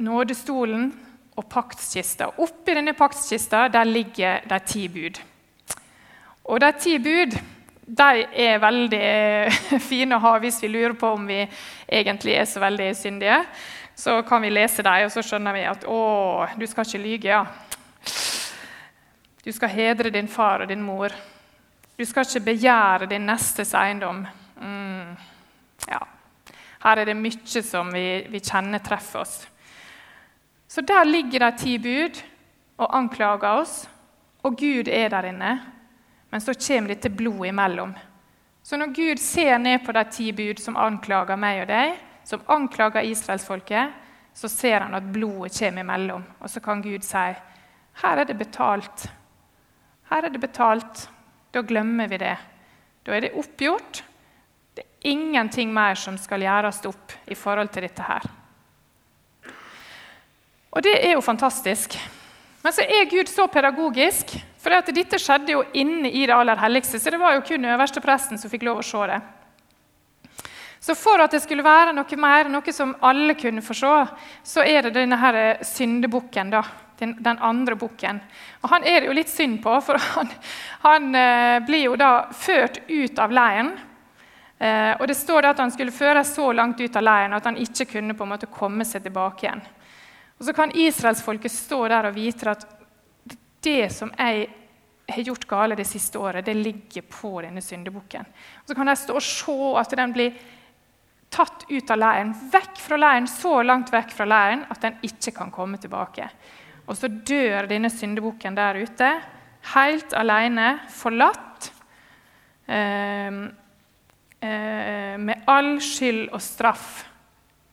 nådestolen 0.03 0.89
og 1.35 1.47
paktskista. 1.49 2.27
Oppi 2.43 2.75
denne 2.75 2.93
paktskista 2.93 3.67
ligger 3.85 4.43
de 4.47 4.59
ti 4.67 4.87
bud. 4.91 5.19
Og 6.43 6.59
de 6.59 6.71
ti 6.79 6.97
bud 6.99 7.39
de 7.91 8.25
er 8.31 8.59
veldig 8.59 9.07
fine 9.89 10.15
å 10.15 10.23
ha 10.23 10.37
hvis 10.43 10.61
vi 10.63 10.71
lurer 10.71 10.95
på 10.99 11.15
om 11.15 11.27
vi 11.27 11.41
egentlig 11.87 12.35
er 12.35 12.47
så 12.47 12.63
veldig 12.63 12.91
syndige. 12.95 13.41
Så 13.95 14.21
kan 14.27 14.41
vi 14.41 14.51
lese 14.51 14.83
dem, 14.83 15.05
og 15.05 15.11
så 15.11 15.23
skjønner 15.23 15.55
vi 15.55 15.65
at 15.67 15.83
å, 15.87 15.99
du 16.57 16.67
skal 16.67 16.87
ikke 16.87 17.03
lyge. 17.03 17.27
ja. 17.31 17.45
Du 19.43 19.51
skal 19.51 19.69
hedre 19.73 20.11
din 20.13 20.27
far 20.29 20.63
og 20.63 20.69
din 20.69 20.83
mor. 20.83 21.13
Du 21.97 22.05
skal 22.05 22.25
ikke 22.25 22.45
begjære 22.51 23.09
din 23.11 23.27
nestes 23.27 23.73
eiendom. 23.77 24.23
Mm. 24.61 25.15
Ja. 25.87 25.99
Her 26.81 27.01
er 27.01 27.05
det 27.11 27.17
mye 27.17 27.63
som 27.63 27.91
vi, 27.93 28.05
vi, 28.29 28.39
kjenner 28.39 28.81
treffer 28.81 29.21
oss. 29.21 29.47
Så 30.67 30.81
der 30.81 31.03
ligger 31.05 31.45
de 31.45 31.57
ti 31.57 31.77
bud 31.77 32.21
og 32.81 32.95
anklager 32.97 33.59
oss, 33.61 33.89
og 34.43 34.57
Gud 34.57 34.87
er 34.87 35.09
der 35.09 35.27
inne. 35.29 35.51
Men 36.31 36.41
så 36.41 36.55
kommer 36.55 36.93
dette 36.93 37.09
blodet 37.09 37.51
imellom. 37.51 37.93
Så 38.63 38.77
når 38.77 38.93
Gud 38.95 39.17
ser 39.19 39.57
ned 39.57 39.85
på 39.85 39.91
de 39.91 40.03
ti 40.11 40.31
bud 40.31 40.61
som 40.61 40.77
anklager 40.77 41.35
meg 41.35 41.63
og 41.63 41.67
deg, 41.69 41.95
som 42.23 42.43
anklager 42.47 43.01
israelsfolket, 43.01 43.93
så 44.33 44.47
ser 44.47 44.85
han 44.85 44.95
at 44.95 45.11
blodet 45.13 45.57
kommer 45.59 45.83
imellom. 45.83 46.23
Og 46.39 46.49
så 46.49 46.59
kan 46.63 46.81
Gud 46.81 47.03
si 47.03 47.25
her 48.01 48.17
er 48.17 48.23
det 48.23 48.37
betalt. 48.37 49.09
Her 50.09 50.25
er 50.25 50.29
det 50.29 50.41
betalt. 50.41 51.09
Da 51.51 51.61
glemmer 51.61 52.07
vi 52.07 52.17
det. 52.21 52.37
Da 53.03 53.15
er 53.15 53.25
det 53.25 53.33
oppgjort. 53.35 54.03
Det 54.75 54.85
er 54.85 55.11
ingenting 55.11 55.73
mer 55.73 55.97
som 55.99 56.17
skal 56.19 56.45
gjøres 56.45 56.79
opp 56.87 57.15
i 57.27 57.35
forhold 57.35 57.73
til 57.73 57.87
dette 57.87 58.05
her. 58.07 58.27
Og 60.71 60.83
det 60.85 60.93
er 61.01 61.17
jo 61.17 61.25
fantastisk. 61.25 61.97
Men 62.63 62.73
så 62.73 62.85
er 62.85 63.09
Gud 63.09 63.27
så 63.27 63.47
pedagogisk, 63.51 64.35
for 64.61 64.71
dette 64.93 65.19
skjedde 65.19 65.55
jo 65.55 65.63
inne 65.73 66.11
i 66.11 66.23
det 66.29 66.35
aller 66.35 66.59
helligste. 66.61 66.99
Så 67.01 67.11
det 67.11 67.19
var 67.19 67.35
jo 67.35 67.43
kun 67.43 67.65
øverstepresten 67.65 68.39
som 68.39 68.51
fikk 68.51 68.63
lov 68.69 68.79
å 68.79 68.85
se 68.85 69.07
det. 69.11 69.19
Så 70.81 70.95
for 70.97 71.21
at 71.21 71.33
det 71.33 71.41
skulle 71.43 71.65
være 71.65 71.91
noe 71.93 72.17
mer, 72.17 72.47
noe 72.49 72.73
som 72.73 72.95
alle 73.05 73.35
kunne 73.37 73.61
få 73.65 73.75
se, 73.77 73.97
så 74.53 74.63
er 74.65 74.87
det 74.87 74.95
denne 74.95 75.19
her 75.19 75.59
syndebukken. 75.65 76.53
da 76.53 76.63
den, 77.01 77.15
den 77.19 77.39
andre 77.41 77.75
bukken. 77.75 78.21
Og 78.61 78.69
Han 78.69 78.85
er 78.85 79.01
det 79.01 79.09
jo 79.09 79.15
litt 79.17 79.31
synd 79.31 79.59
på, 79.63 79.73
for 79.81 79.99
han, 80.15 80.29
han 80.85 81.15
eh, 81.17 81.57
blir 81.65 81.87
jo 81.89 81.97
da 81.99 82.11
ført 82.33 82.83
ut 82.87 83.19
av 83.19 83.33
leiren. 83.33 83.73
Eh, 84.61 84.93
og 84.99 85.07
Det 85.09 85.17
står 85.17 85.49
at 85.49 85.59
han 85.63 85.73
skulle 85.73 85.95
føres 85.95 86.35
så 86.35 86.51
langt 86.53 86.81
ut 86.81 86.95
av 86.95 87.05
leiren 87.05 87.33
at 87.33 87.49
han 87.49 87.57
ikke 87.57 87.89
kunne 87.95 88.15
på 88.17 88.27
en 88.27 88.33
måte 88.35 88.51
komme 88.53 88.85
seg 88.85 89.03
tilbake 89.07 89.47
igjen. 89.47 89.65
Og 90.37 90.45
Så 90.45 90.53
kan 90.57 90.73
israelsfolket 90.73 91.53
stå 91.53 91.83
der 91.89 92.09
og 92.09 92.17
vite 92.17 92.53
at 92.53 92.65
det 93.61 93.91
som 93.93 94.13
jeg 94.17 94.47
har 95.11 95.27
gjort 95.27 95.45
gale 95.49 95.75
det 95.75 95.85
siste 95.89 96.17
året, 96.17 96.45
det 96.45 96.55
ligger 96.57 97.03
på 97.09 97.35
denne 97.41 97.61
syndebukken. 97.61 98.25
Og 98.61 98.69
Så 98.69 98.77
kan 98.77 98.89
de 98.89 98.95
stå 98.97 99.17
og 99.17 99.25
se 99.25 99.59
at 99.81 99.97
den 99.97 100.13
blir 100.15 100.33
tatt 101.31 101.65
ut 101.69 101.91
av 101.91 101.97
leiren, 101.97 102.33
vekk 102.51 102.79
fra 102.81 102.97
leiren, 102.99 103.27
så 103.27 103.61
langt 103.63 103.93
vekk 103.93 104.11
fra 104.13 104.27
leiren 104.27 104.65
at 104.69 104.81
den 104.83 104.97
ikke 105.07 105.31
kan 105.35 105.51
komme 105.53 105.79
tilbake. 105.79 106.27
Og 106.87 106.97
så 106.97 107.07
dør 107.07 107.69
denne 107.69 107.91
syndebukken 107.93 108.57
der 108.57 108.81
ute, 108.81 109.11
helt 109.75 110.13
alene, 110.17 110.79
forlatt. 110.89 111.71
Eh, 112.65 113.27
eh, 114.41 115.15
med 115.19 115.45
all 115.47 115.75
skyld 115.83 116.29
og 116.31 116.41
straff 116.41 117.03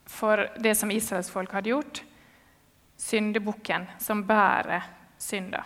for 0.09 0.49
det 0.59 0.75
som 0.77 0.90
israelsfolk 0.90 1.53
hadde 1.53 1.73
gjort. 1.73 2.03
Syndebukken 2.99 3.87
som 4.03 4.25
bærer 4.27 4.87
synda. 5.18 5.64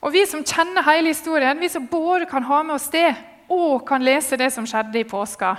Og 0.00 0.12
Vi 0.12 0.26
som 0.28 0.44
kjenner 0.44 0.84
hele 0.86 1.10
historien, 1.10 1.58
vi 1.60 1.68
som 1.68 1.86
både 1.86 2.28
kan 2.30 2.44
ha 2.46 2.62
med 2.62 2.76
oss 2.76 2.90
det, 2.92 3.14
og 3.48 3.86
kan 3.88 4.04
lese 4.04 4.36
det 4.36 4.52
som 4.52 4.66
skjedde 4.66 5.00
i 5.00 5.08
påska, 5.08 5.56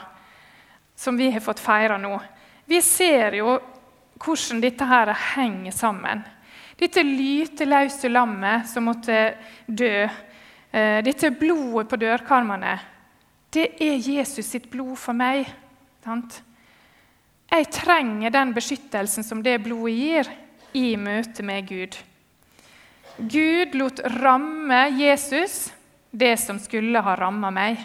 som 0.95 1.17
vi 1.17 1.31
har 1.31 1.43
fått 1.43 1.59
feire 1.59 1.97
nå. 1.99 2.13
Vi 2.65 2.81
ser 2.81 3.37
jo 3.39 3.57
hvordan 4.17 4.61
dette 4.61 4.85
her 4.87 5.13
henger 5.35 5.75
sammen. 5.75 6.23
Dette 6.77 7.01
lyteløse 7.05 8.09
lammet 8.09 8.67
som 8.69 8.85
måtte 8.85 9.35
dø, 9.65 10.07
eh, 10.71 10.99
dette 11.05 11.31
blodet 11.31 11.87
på 11.89 11.97
dørkarmene, 11.97 12.77
det 13.51 13.69
er 13.81 13.97
Jesus 13.97 14.45
sitt 14.45 14.69
blod 14.69 14.97
for 14.97 15.13
meg. 15.17 15.47
Sant? 16.03 16.41
Jeg 17.49 17.69
trenger 17.71 18.29
den 18.29 18.53
beskyttelsen 18.53 19.23
som 19.23 19.41
det 19.43 19.61
blodet 19.63 19.95
gir, 19.95 20.29
i 20.75 20.95
møte 20.99 21.41
med 21.47 21.65
Gud. 21.65 21.95
Gud 23.17 23.73
lot 23.73 24.01
ramme 24.19 24.81
Jesus 24.99 25.71
det 26.11 26.35
som 26.39 26.59
skulle 26.61 27.01
ha 27.01 27.15
ramma 27.17 27.49
meg. 27.53 27.79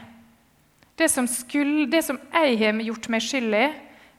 Det 0.98 1.08
som, 1.08 1.26
skulle, 1.30 1.86
det 1.88 2.02
som, 2.04 2.18
jeg 2.34 2.58
har 2.60 2.82
gjort 2.84 3.08
meg 3.08 3.24
skyld 3.24 3.56
i, 3.56 3.68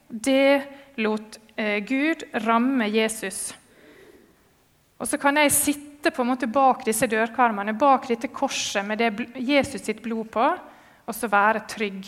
det 0.08 0.48
lot 0.96 1.38
eh, 1.56 1.78
Gud 1.84 2.22
ramme 2.44 2.88
Jesus. 2.88 3.54
Og 4.98 5.08
så 5.08 5.18
kan 5.18 5.36
jeg 5.36 5.52
sitte 5.52 6.12
på 6.14 6.22
en 6.22 6.30
måte 6.32 6.48
bak 6.50 6.84
disse 6.86 7.08
dørkarmene, 7.10 7.74
bak 7.78 8.08
dette 8.08 8.30
korset 8.32 8.86
med 8.86 9.00
det 9.00 9.10
Jesus 9.40 9.82
sitt 9.82 10.02
blod 10.04 10.30
på, 10.34 10.44
og 11.04 11.16
så 11.16 11.28
være 11.28 11.64
trygg. 11.68 12.06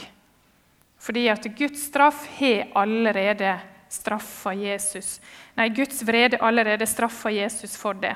Fordi 0.99 1.27
at 1.29 1.49
Guds 1.59 1.88
straff 1.88 2.27
har 2.38 2.70
allerede 2.75 3.59
straffa 3.92 4.55
Jesus. 4.55 5.20
Nei, 5.57 5.68
Guds 5.68 6.03
vrede 6.07 6.40
allerede 6.40 6.87
straffa 6.87 7.31
Jesus 7.31 7.77
for 7.77 7.94
det. 7.94 8.14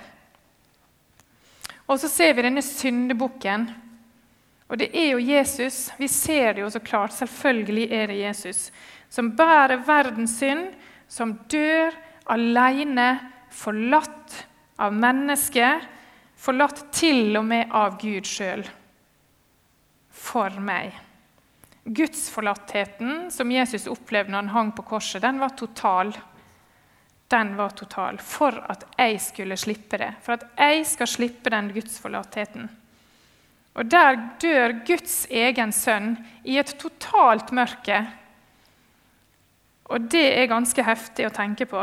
Og 1.91 1.99
så 2.01 2.09
ser 2.09 2.35
vi 2.35 2.47
denne 2.47 2.63
syndebukken. 2.63 3.67
Og 4.71 4.79
det 4.79 4.91
er 4.95 5.11
jo 5.11 5.19
Jesus. 5.19 5.89
Vi 5.99 6.09
ser 6.09 6.55
det 6.55 6.63
jo 6.63 6.71
så 6.71 6.79
klart. 6.79 7.15
Selvfølgelig 7.15 7.89
er 7.93 8.07
det 8.07 8.21
Jesus. 8.21 8.71
Som 9.11 9.33
bærer 9.37 9.83
verdens 9.87 10.37
synd, 10.39 10.71
som 11.11 11.35
dør 11.51 11.95
alene, 12.31 13.09
forlatt 13.51 14.37
av 14.81 14.95
mennesket, 14.95 15.87
forlatt 16.39 16.87
til 16.95 17.35
og 17.41 17.45
med 17.49 17.75
av 17.75 17.99
Gud 18.01 18.29
sjøl. 18.29 18.63
For 20.11 20.55
meg. 20.63 20.95
Gudsforlattheten 21.85 23.31
som 23.35 23.51
Jesus 23.51 23.89
opplevde 23.91 24.31
når 24.31 24.45
han 24.45 24.55
hang 24.55 24.75
på 24.77 24.85
korset, 24.93 25.23
den 25.25 25.41
var 25.43 25.57
total. 25.59 26.13
Den 27.31 27.55
var 27.59 27.75
total 27.79 28.19
for 28.23 28.57
at 28.71 28.85
jeg 28.99 29.19
skulle 29.23 29.59
slippe 29.59 29.99
det. 29.99 30.13
For 30.23 30.37
at 30.37 30.47
jeg 30.59 30.87
skal 30.93 31.11
slippe 31.11 31.53
den 31.53 31.73
gudsforlattheten. 31.75 32.69
Og 33.79 33.87
der 33.91 34.19
dør 34.43 34.75
Guds 34.87 35.25
egen 35.31 35.73
sønn 35.73 36.17
i 36.45 36.59
et 36.59 36.75
totalt 36.79 37.53
mørke. 37.55 38.03
Og 39.91 40.07
det 40.11 40.27
er 40.39 40.51
ganske 40.51 40.85
heftig 40.87 41.27
å 41.27 41.35
tenke 41.35 41.67
på. 41.71 41.83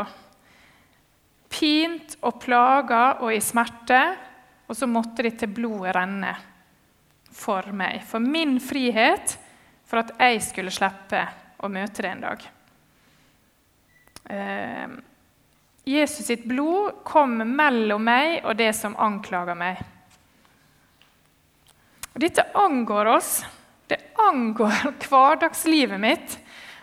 Pint 1.52 2.16
og 2.24 2.38
plaga 2.40 3.18
og 3.22 3.32
i 3.34 3.40
smerte, 3.44 4.00
og 4.68 4.76
så 4.76 4.88
måtte 4.88 5.24
de 5.24 5.32
til 5.36 5.52
blodet 5.52 5.94
renne 5.96 6.32
for 7.32 7.68
meg. 7.76 8.02
For 8.08 8.20
min 8.20 8.58
frihet 8.60 9.36
for 9.88 10.02
at 10.02 10.14
jeg 10.20 10.40
skulle 10.44 10.72
slippe 10.72 11.22
å 11.64 11.70
møte 11.72 12.04
det 12.04 12.10
en 12.12 12.24
dag. 12.24 12.48
Eh, 14.28 14.96
Jesus 15.88 16.26
sitt 16.28 16.44
blod 16.44 17.00
kom 17.08 17.38
mellom 17.40 18.04
meg 18.04 18.42
og 18.44 18.58
det 18.58 18.74
som 18.76 18.96
anklager 19.00 19.56
meg. 19.56 19.80
Og 22.12 22.20
dette 22.20 22.44
angår 22.58 23.12
oss. 23.14 23.30
Det 23.88 24.00
angår 24.20 24.92
hverdagslivet 25.08 26.02
mitt. 26.02 26.36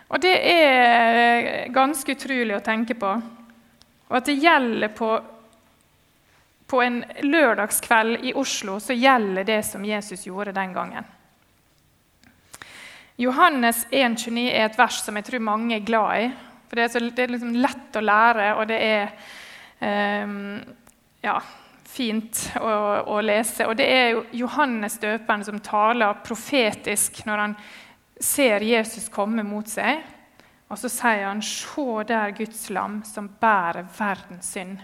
Og 0.06 0.22
det 0.22 0.34
er 0.38 1.66
ganske 1.74 2.14
utrolig 2.14 2.54
å 2.56 2.62
tenke 2.64 2.94
på. 2.98 3.10
Og 4.06 4.16
at 4.20 4.28
det 4.28 4.38
gjelder 4.38 4.92
på, 4.94 5.10
på 6.70 6.82
en 6.82 7.00
lørdagskveld 7.26 8.22
i 8.28 8.34
Oslo, 8.38 8.78
så 8.80 8.94
gjelder 8.94 9.46
det 9.48 9.60
som 9.66 9.84
Jesus 9.84 10.26
gjorde 10.28 10.54
den 10.54 10.74
gangen. 10.76 11.08
Johannes 13.16 13.86
1,29 13.90 14.46
er 14.52 14.66
et 14.66 14.78
vers 14.78 15.00
som 15.02 15.16
jeg 15.16 15.26
tror 15.26 15.42
mange 15.42 15.78
er 15.78 15.86
glad 15.88 16.22
i. 16.22 16.30
For 16.68 16.76
Det 16.76 16.84
er, 16.84 16.90
så, 16.92 17.00
det 17.00 17.24
er 17.24 17.32
liksom 17.32 17.54
lett 17.62 17.96
å 17.96 18.02
lære, 18.04 18.48
og 18.60 18.66
det 18.68 18.80
er 18.82 20.24
um, 20.26 20.58
ja, 21.24 21.38
fint 21.96 22.42
å, 22.60 22.70
å, 23.08 23.20
lese. 23.24 23.66
Og 23.66 23.76
det 23.78 23.86
er 23.88 24.20
Johannes 24.36 24.98
døperen 25.02 25.46
som 25.46 25.62
taler 25.64 26.20
profetisk 26.26 27.22
når 27.26 27.42
han 27.42 27.56
ser 28.20 28.60
Jesus 28.60 29.08
komme 29.12 29.44
mot 29.46 29.68
seg. 29.68 30.02
Og 30.68 30.78
så 30.78 30.88
sier 30.90 31.26
han, 31.28 31.42
'Se 31.42 32.04
der 32.08 32.30
Guds 32.30 32.70
lam 32.70 33.02
som 33.04 33.28
bærer 33.28 33.86
verdens 33.98 34.56
synd'. 34.56 34.80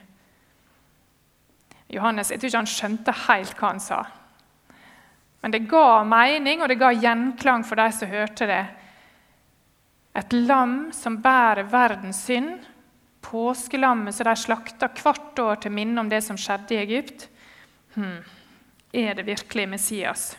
Johannes, 1.90 2.30
Jeg 2.30 2.40
tror 2.40 2.46
ikke 2.46 2.58
han 2.58 2.66
skjønte 2.66 3.12
helt 3.28 3.56
hva 3.58 3.68
han 3.68 3.80
sa. 3.80 4.04
Men 5.42 5.50
det 5.50 5.68
ga 5.68 6.04
mening, 6.04 6.62
og 6.62 6.68
det 6.68 6.78
ga 6.78 6.92
gjenklang 6.92 7.64
for 7.66 7.74
de 7.76 7.92
som 7.92 8.08
hørte 8.08 8.46
det. 8.46 8.66
Et 10.14 10.32
lam 10.32 10.92
som 10.92 11.22
bærer 11.22 11.68
verdens 11.68 12.24
synd, 12.24 12.60
påskelammet 13.20 14.14
som 14.14 14.24
de 14.24 14.36
slakta 14.36 14.88
hvert 14.88 15.38
år 15.38 15.60
til 15.62 15.72
minne 15.72 16.00
om 16.00 16.08
det 16.08 16.22
som 16.24 16.36
skjedde 16.36 16.74
i 16.74 16.82
Egypt. 16.82 17.28
Hmm. 17.94 18.22
Er 18.92 19.14
det 19.14 19.26
virkelig 19.26 19.68
Messias? 19.68 20.36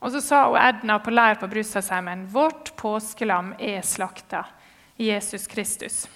Og 0.00 0.12
så 0.12 0.20
sa 0.20 0.42
hun 0.48 0.58
Edna 0.60 0.98
på 1.00 1.14
leir 1.14 1.38
på 1.40 1.48
Brustadsheimen 1.48 2.26
vårt 2.32 2.74
påskelam 2.76 3.54
er 3.58 3.80
slakta. 3.86 4.44
Jesus 4.96 5.46
Kristus. 5.46 6.06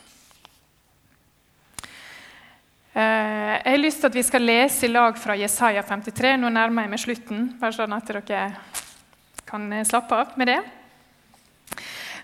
Eh, 2.92 3.56
jeg 3.64 3.72
har 3.72 3.80
lyst 3.80 4.00
til 4.00 4.08
at 4.08 4.16
vi 4.16 4.24
skal 4.24 4.44
lese 4.44 4.86
i 4.86 4.92
lag 4.92 5.18
fra 5.20 5.36
Jesaja 5.36 5.82
53. 5.84 6.36
Nå 6.40 6.48
nærmer 6.52 6.86
jeg 6.86 6.92
meg 6.92 7.02
slutten, 7.02 7.42
bare 7.60 7.76
sånn 7.76 7.96
at 7.96 8.08
dere 8.08 8.46
kan 9.50 9.66
slappe 9.84 10.16
av 10.16 10.38
med 10.40 10.48
det. 10.48 10.60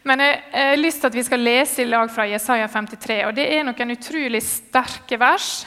Men 0.06 0.22
jeg 0.22 0.40
har 0.54 0.78
lyst 0.78 1.02
til 1.02 1.10
at 1.10 1.18
vi 1.18 1.26
skal 1.26 1.42
lese 1.42 1.82
i 1.82 1.88
lag 1.88 2.10
fra 2.14 2.28
Jesaja 2.30 2.68
53. 2.70 3.24
og 3.26 3.34
Det 3.34 3.46
er 3.52 3.64
noen 3.66 3.94
utrolig 3.96 4.42
sterke 4.46 5.18
vers. 5.18 5.66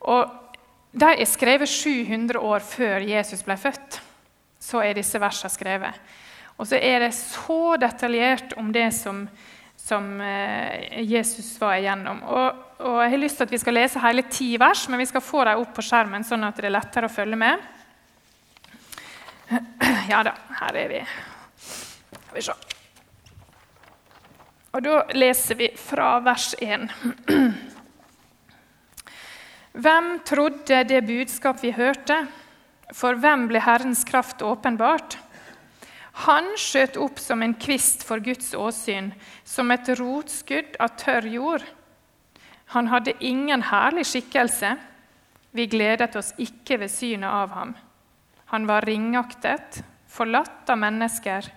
og 0.00 0.28
De 0.92 1.08
er 1.08 1.24
skrevet 1.24 1.68
700 1.68 2.38
år 2.38 2.60
før 2.60 3.00
Jesus 3.00 3.42
ble 3.42 3.56
født. 3.56 4.02
Så 4.62 4.82
er 4.84 4.94
disse 4.94 5.18
versene 5.18 5.50
skrevet. 5.50 6.12
Og 6.56 6.68
så 6.70 6.78
er 6.78 7.02
det 7.02 7.14
så 7.16 7.74
detaljert 7.80 8.54
om 8.60 8.68
det 8.74 8.92
som, 8.94 9.24
som 9.80 10.12
eh, 10.22 11.02
Jesus 11.02 11.56
var 11.58 11.80
igjennom. 11.80 12.22
Og 12.22 12.68
og 12.82 13.02
Jeg 13.02 13.10
har 13.12 13.20
lyst 13.20 13.36
til 13.38 13.46
at 13.46 13.52
vi 13.52 13.58
skal 13.62 13.76
lese 13.76 14.00
hele 14.02 14.22
ti 14.26 14.56
vers, 14.58 14.88
men 14.90 14.98
vi 14.98 15.06
skal 15.06 15.22
få 15.22 15.44
dem 15.46 15.60
opp 15.62 15.70
på 15.76 15.84
skjermen, 15.86 16.24
sånn 16.26 16.42
at 16.48 16.56
det 16.58 16.66
er 16.66 16.74
lettere 16.74 17.06
å 17.06 17.12
følge 17.12 17.38
med. 17.38 17.62
Ja 20.10 20.24
da, 20.26 20.32
her 20.58 20.74
er 20.80 20.88
vi. 20.90 20.98
Skal 21.62 22.34
vi 22.34 22.42
se. 22.42 22.54
Og 24.72 24.82
Da 24.82 24.96
leser 25.14 25.54
vi 25.60 25.68
fra 25.78 26.16
vers 26.24 26.48
1. 26.58 26.88
Hvem 29.84 30.08
trodde 30.26 30.82
det 30.88 31.04
budskap 31.06 31.62
vi 31.62 31.70
hørte? 31.76 32.16
For 32.92 33.16
hvem 33.16 33.46
ble 33.48 33.62
Herrens 33.64 34.04
kraft 34.04 34.42
åpenbart? 34.44 35.18
Han 36.26 36.50
skjøt 36.60 36.98
opp 37.00 37.20
som 37.20 37.42
en 37.42 37.54
kvist 37.56 38.04
for 38.04 38.20
Guds 38.20 38.52
åsyn, 38.54 39.12
som 39.44 39.70
et 39.72 39.88
rotskudd 39.96 40.76
av 40.82 40.92
tørr 41.00 41.28
jord. 41.32 41.64
Han 42.76 42.88
hadde 42.92 43.16
ingen 43.24 43.64
herlig 43.68 44.04
skikkelse. 44.08 44.74
Vi 45.52 45.66
gledet 45.72 46.16
oss 46.16 46.32
ikke 46.40 46.78
ved 46.84 46.92
synet 46.92 47.28
av 47.28 47.56
ham. 47.56 47.72
Han 48.52 48.68
var 48.68 48.84
ringaktet, 48.84 49.80
forlatt 50.08 50.68
av 50.68 50.80
mennesker, 50.80 51.48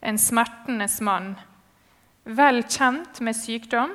en 0.00 0.18
smertenes 0.18 1.00
mann, 1.04 1.34
vel 2.24 2.62
kjent 2.66 3.20
med 3.20 3.36
sykdom, 3.36 3.92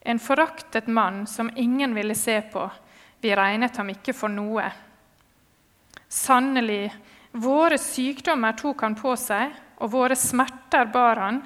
en 0.00 0.18
foraktet 0.22 0.86
mann 0.86 1.26
som 1.26 1.50
ingen 1.56 1.94
ville 1.94 2.14
se 2.18 2.40
på. 2.52 2.68
Vi 3.22 3.34
regnet 3.34 3.76
ham 3.78 3.90
ikke 3.90 4.14
for 4.14 4.30
noe. 4.30 4.66
Sannelig, 6.12 6.92
våre 7.32 7.78
sykdommer 7.80 8.52
tok 8.58 8.84
han 8.84 8.96
på 8.98 9.14
seg, 9.16 9.54
og 9.80 9.94
våre 9.94 10.16
smerter 10.18 10.90
bar 10.92 11.16
han. 11.16 11.40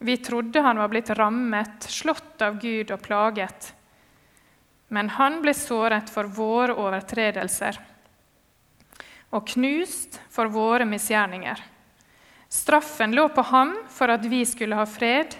Vi 0.00 0.16
trodde 0.24 0.62
han 0.64 0.80
var 0.80 0.88
blitt 0.88 1.12
rammet, 1.18 1.84
slått 1.92 2.40
av 2.42 2.56
Gud 2.62 2.90
og 2.90 3.02
plaget. 3.04 3.74
Men 4.88 5.12
han 5.18 5.42
ble 5.44 5.52
såret 5.54 6.08
for 6.10 6.30
våre 6.40 6.74
overtredelser 6.80 7.76
og 9.30 9.46
knust 9.46 10.18
for 10.30 10.50
våre 10.50 10.86
misgjerninger. 10.88 11.60
Straffen 12.50 13.14
lå 13.14 13.28
på 13.30 13.44
ham 13.52 13.76
for 13.94 14.10
at 14.10 14.24
vi 14.26 14.42
skulle 14.48 14.78
ha 14.78 14.86
fred, 14.90 15.36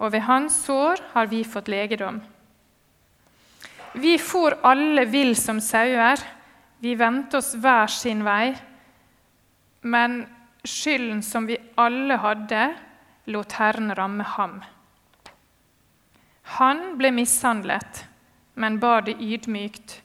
og 0.00 0.14
ved 0.14 0.24
hans 0.24 0.56
sår 0.64 1.02
har 1.12 1.28
vi 1.28 1.42
fått 1.44 1.68
legedom. 1.68 2.22
Vi 4.00 4.16
for 4.18 4.56
alle 4.66 5.04
vill 5.06 5.36
som 5.38 5.60
sauer, 5.62 6.18
vi 6.84 6.94
vendte 7.00 7.38
oss 7.40 7.54
hver 7.56 7.88
sin 7.88 8.24
vei. 8.24 8.54
men 9.84 10.26
skylden 10.64 11.22
som 11.22 11.46
vi 11.46 11.58
alle 11.74 12.16
hadde, 12.16 12.74
lot 13.24 13.52
Herren 13.52 13.94
ramme 13.94 14.24
ham. 14.24 14.62
Han 16.56 16.96
ble 16.96 17.10
mishandlet, 17.12 18.04
men 18.54 18.78
bar 18.80 19.02
det 19.04 19.16
ydmykt. 19.20 20.02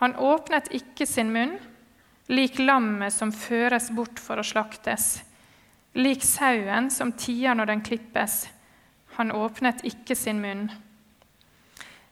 Han 0.00 0.16
åpnet 0.16 0.68
ikke 0.76 1.06
sin 1.06 1.32
munn, 1.32 1.54
lik 2.28 2.58
lammet 2.58 3.12
som 3.12 3.32
føres 3.32 3.90
bort 3.92 4.20
for 4.20 4.40
å 4.40 4.44
slaktes, 4.44 5.22
lik 5.94 6.24
sauen 6.24 6.90
som 6.90 7.12
tier 7.12 7.56
når 7.56 7.72
den 7.72 7.84
klippes. 7.88 8.46
Han 9.16 9.32
åpnet 9.32 9.84
ikke 9.88 10.16
sin 10.16 10.40
munn. 10.44 10.68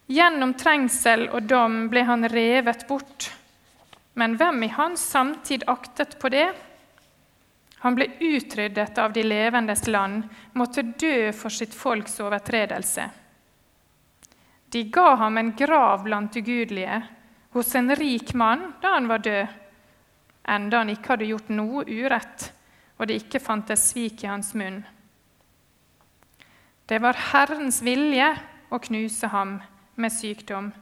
Gjennom 0.09 0.56
trengsel 0.61 1.28
og 1.28 1.44
dom 1.48 1.87
ble 1.92 2.04
han 2.09 2.28
revet 2.28 2.88
bort. 2.88 3.30
Men 4.20 4.37
hvem 4.37 4.62
i 4.66 4.68
hans 4.74 5.00
samtid 5.00 5.64
aktet 5.66 6.18
på 6.20 6.28
det? 6.28 6.50
Han 7.80 7.94
ble 7.96 8.11
utryddet 8.20 8.98
av 9.00 9.14
de 9.16 9.22
levendes 9.24 9.87
land, 9.88 10.26
måtte 10.52 10.83
dø 10.83 11.30
for 11.33 11.48
sitt 11.48 11.72
folks 11.72 12.18
overtredelse. 12.20 13.06
De 14.68 14.83
ga 14.92 15.14
ham 15.22 15.40
en 15.40 15.54
grav 15.56 16.04
blant 16.04 16.37
ugudelige, 16.37 17.00
hos 17.56 17.72
en 17.74 17.96
rik 17.96 18.35
mann 18.35 18.66
da 18.83 18.92
han 18.98 19.09
var 19.09 19.24
død, 19.24 19.56
enda 20.44 20.83
han 20.85 20.92
ikke 20.92 21.14
hadde 21.14 21.30
gjort 21.30 21.48
noe 21.56 21.87
urett, 21.88 22.50
og 23.00 23.09
det 23.09 23.22
ikke 23.22 23.40
fantes 23.40 23.88
svik 23.94 24.26
i 24.26 24.30
hans 24.35 24.52
munn. 24.52 24.83
Det 26.85 27.00
var 27.00 27.24
Herrens 27.33 27.80
vilje 27.80 28.28
å 28.68 28.85
knuse 28.85 29.33
ham 29.33 29.56
med 29.96 30.12
sykdom. 30.12 30.74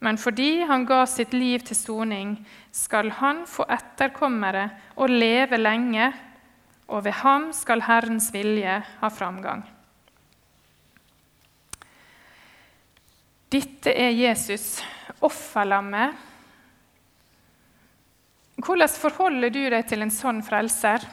Men 0.00 0.16
fordi 0.16 0.62
han 0.64 0.86
ga 0.88 1.02
sitt 1.08 1.34
liv 1.36 1.60
til 1.68 1.76
soning, 1.76 2.32
skal 2.72 3.10
han 3.18 3.44
få 3.48 3.66
etterkommere 3.68 4.70
og 4.96 5.12
leve 5.12 5.58
lenge, 5.60 6.08
og 6.88 7.04
ved 7.04 7.18
ham 7.20 7.50
skal 7.54 7.84
Herrens 7.84 8.30
vilje 8.34 8.80
ha 9.02 9.10
framgang. 9.12 9.62
Dette 13.50 13.92
er 13.92 14.14
Jesus, 14.14 14.80
offerlammet. 15.20 16.16
Hvordan 18.60 18.88
forholder 18.88 19.52
du 19.52 19.62
deg 19.72 19.86
til 19.88 20.04
en 20.04 20.12
sånn 20.14 20.40
frelser 20.46 21.04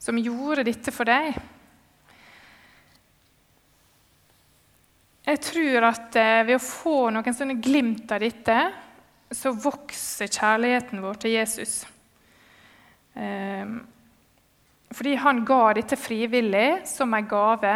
som 0.00 0.18
gjorde 0.18 0.64
dette 0.66 0.94
for 0.94 1.08
deg? 1.08 1.36
Jeg 5.30 5.38
tror 5.46 5.84
at 5.86 6.16
eh, 6.18 6.42
ved 6.48 6.56
å 6.56 6.62
få 6.62 6.94
noen 7.14 7.34
sånne 7.36 7.60
glimt 7.62 8.10
av 8.10 8.18
dette, 8.18 8.54
så 9.30 9.52
vokser 9.54 10.26
kjærligheten 10.26 11.02
vår 11.04 11.18
til 11.22 11.34
Jesus. 11.36 11.74
Ehm, 13.14 13.76
fordi 14.90 15.12
han 15.22 15.44
ga 15.46 15.60
dette 15.78 15.94
frivillig 16.00 16.80
som 16.90 17.14
en 17.14 17.28
gave, 17.30 17.74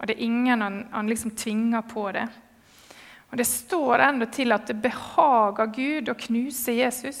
og 0.00 0.08
det 0.08 0.16
er 0.16 0.24
ingen 0.26 0.64
han, 0.64 0.80
han 0.90 1.06
liksom 1.06 1.36
tvinger 1.38 1.84
på 1.86 2.08
det. 2.16 2.24
Og 3.30 3.38
Det 3.38 3.46
står 3.46 4.02
enda 4.08 4.26
til 4.26 4.54
at 4.54 4.66
det 4.66 4.76
behager 4.82 5.70
Gud 5.76 6.10
å 6.10 6.16
knuse 6.18 6.74
Jesus. 6.74 7.20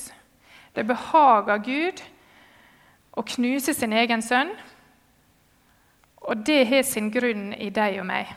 Det 0.74 0.82
behager 0.86 1.62
Gud 1.62 2.02
å 3.14 3.22
knuse 3.22 3.74
sin 3.74 3.94
egen 3.94 4.22
sønn. 4.22 4.50
Og 6.26 6.42
det 6.42 6.64
har 6.66 6.82
sin 6.82 7.12
grunn 7.14 7.52
i 7.54 7.70
deg 7.70 8.00
og 8.02 8.10
meg. 8.10 8.34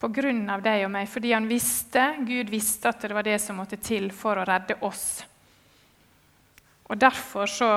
Av 0.00 0.62
deg 0.64 0.86
og 0.86 0.92
meg, 0.94 1.08
fordi 1.12 1.34
han 1.34 1.48
visste, 1.48 2.14
Gud 2.24 2.48
visste 2.48 2.88
at 2.88 3.02
det 3.04 3.12
var 3.12 3.26
det 3.26 3.36
som 3.42 3.58
måtte 3.60 3.76
til 3.76 4.08
for 4.16 4.40
å 4.40 4.46
redde 4.48 4.78
oss. 4.80 5.20
Og 6.88 6.96
Derfor 6.96 7.46
så 7.46 7.70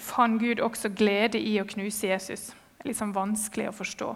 fant 0.00 0.40
Gud 0.40 0.62
også 0.64 0.88
glede 0.88 1.38
i 1.38 1.58
å 1.60 1.66
knuse 1.68 2.08
Jesus. 2.08 2.46
Det 2.48 2.82
er 2.82 2.88
litt 2.88 2.98
sånn 2.98 3.12
vanskelig 3.14 3.68
å 3.68 3.76
forstå. 3.76 4.08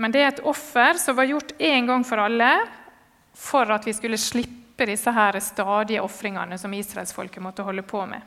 Men 0.00 0.12
det 0.12 0.20
er 0.22 0.30
et 0.30 0.44
offer 0.48 1.00
som 1.00 1.16
var 1.16 1.28
gjort 1.28 1.56
én 1.58 1.88
gang 1.88 2.04
for 2.06 2.22
alle 2.22 2.52
for 3.36 3.68
at 3.72 3.84
vi 3.88 3.92
skulle 3.96 4.20
slippe 4.20 4.86
disse 4.88 5.12
her 5.12 5.36
stadige 5.44 6.04
ofringene 6.04 6.56
som 6.60 6.72
israelsfolket 6.72 7.42
måtte 7.44 7.66
holde 7.66 7.84
på 7.84 8.04
med. 8.08 8.22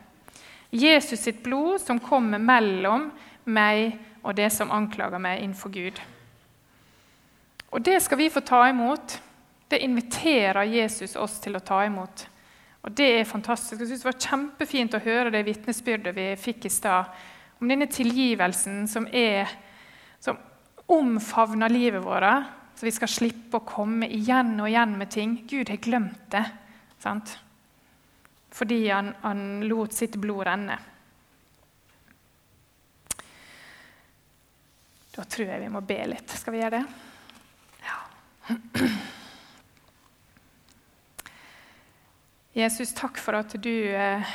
Jesus 0.73 1.21
sitt 1.21 1.41
blod 1.45 1.81
som 1.81 2.01
kommer 2.01 2.41
mellom 2.41 3.07
meg 3.45 3.97
og 4.23 4.35
det 4.37 4.49
som 4.53 4.71
anklager 4.73 5.21
meg 5.21 5.41
innenfor 5.41 5.73
Gud. 5.73 6.01
Og 7.73 7.81
det 7.81 7.97
skal 8.05 8.19
vi 8.19 8.29
få 8.29 8.43
ta 8.45 8.61
imot. 8.69 9.15
Det 9.67 9.81
inviterer 9.81 10.69
Jesus 10.69 11.15
oss 11.17 11.39
til 11.41 11.57
å 11.57 11.63
ta 11.65 11.81
imot. 11.87 12.27
Og 12.83 12.91
Det 12.91 13.07
er 13.19 13.25
fantastisk. 13.25 13.79
Jeg 13.81 13.87
synes 13.87 14.01
Det 14.03 14.11
var 14.11 14.19
kjempefint 14.19 14.93
å 14.93 15.01
høre 15.01 15.31
det 15.31 15.45
vitnesbyrdet 15.47 16.15
vi 16.15 16.27
fikk 16.37 16.65
i 16.65 16.69
stad, 16.69 17.05
om 17.59 17.69
denne 17.69 17.87
tilgivelsen 17.87 18.87
som 18.91 19.07
er 19.07 19.47
som 20.19 20.37
omfavner 20.87 21.69
livet 21.71 22.03
vårt, 22.03 22.43
så 22.75 22.85
vi 22.85 22.91
skal 22.91 23.07
slippe 23.07 23.57
å 23.57 23.65
komme 23.65 24.09
igjen 24.11 24.59
og 24.59 24.67
igjen 24.67 24.97
med 24.99 25.09
ting. 25.09 25.37
Gud 25.47 25.69
har 25.69 25.79
glemt 25.79 26.25
det. 26.31 26.43
Sant? 26.99 27.37
Fordi 28.53 28.89
han, 28.89 29.13
han 29.21 29.63
lot 29.67 29.95
sitt 29.95 30.17
blod 30.19 30.45
renne. 30.47 30.77
Da 35.15 35.23
tror 35.23 35.47
jeg 35.47 35.63
vi 35.63 35.71
må 35.71 35.81
be 35.87 35.99
litt. 36.09 36.35
Skal 36.35 36.55
vi 36.55 36.61
gjøre 36.61 36.81
det? 36.81 37.12
Jesus, 42.53 42.93
takk 42.93 43.17
for 43.17 43.33
at 43.33 43.55
du 43.57 43.73
eh, 43.97 44.33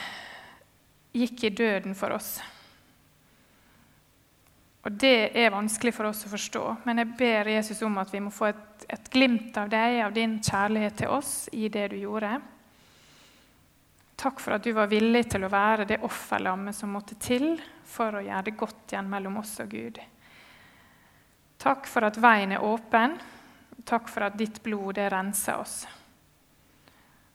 gikk 1.15 1.45
i 1.47 1.51
døden 1.55 1.95
for 1.95 2.17
oss. 2.17 2.41
Og 4.83 4.93
Det 4.93 5.31
er 5.39 5.53
vanskelig 5.55 5.93
for 5.95 6.09
oss 6.11 6.25
å 6.27 6.33
forstå, 6.33 6.63
men 6.89 6.99
jeg 6.99 7.13
ber 7.19 7.51
Jesus 7.53 7.83
om 7.87 7.99
at 8.03 8.11
vi 8.11 8.23
må 8.25 8.33
få 8.35 8.49
et, 8.51 8.87
et 8.89 9.11
glimt 9.13 9.57
av 9.61 9.71
deg, 9.71 10.01
av 10.03 10.15
din 10.17 10.39
kjærlighet 10.43 10.97
til 11.03 11.13
oss, 11.15 11.33
i 11.53 11.69
det 11.71 11.91
du 11.93 11.99
gjorde. 12.01 12.33
Takk 14.19 14.43
for 14.43 14.57
at 14.57 14.67
du 14.67 14.73
var 14.75 14.91
villig 14.91 15.29
til 15.31 15.47
å 15.47 15.53
være 15.53 15.87
det 15.87 16.01
offerlammet 16.03 16.75
som 16.75 16.91
måtte 16.91 17.15
til 17.23 17.53
for 17.87 18.19
å 18.19 18.25
gjøre 18.25 18.49
det 18.49 18.57
godt 18.59 18.97
igjen 18.97 19.13
mellom 19.13 19.39
oss 19.45 19.55
og 19.63 19.71
Gud. 19.71 20.01
Takk 21.63 21.87
for 21.87 22.09
at 22.09 22.19
veien 22.19 22.57
er 22.57 22.67
åpen. 22.67 23.15
Takk 23.87 24.11
for 24.11 24.27
at 24.27 24.39
ditt 24.39 24.59
blod 24.65 24.97
det 24.99 25.07
renser 25.15 25.63
oss. 25.63 25.85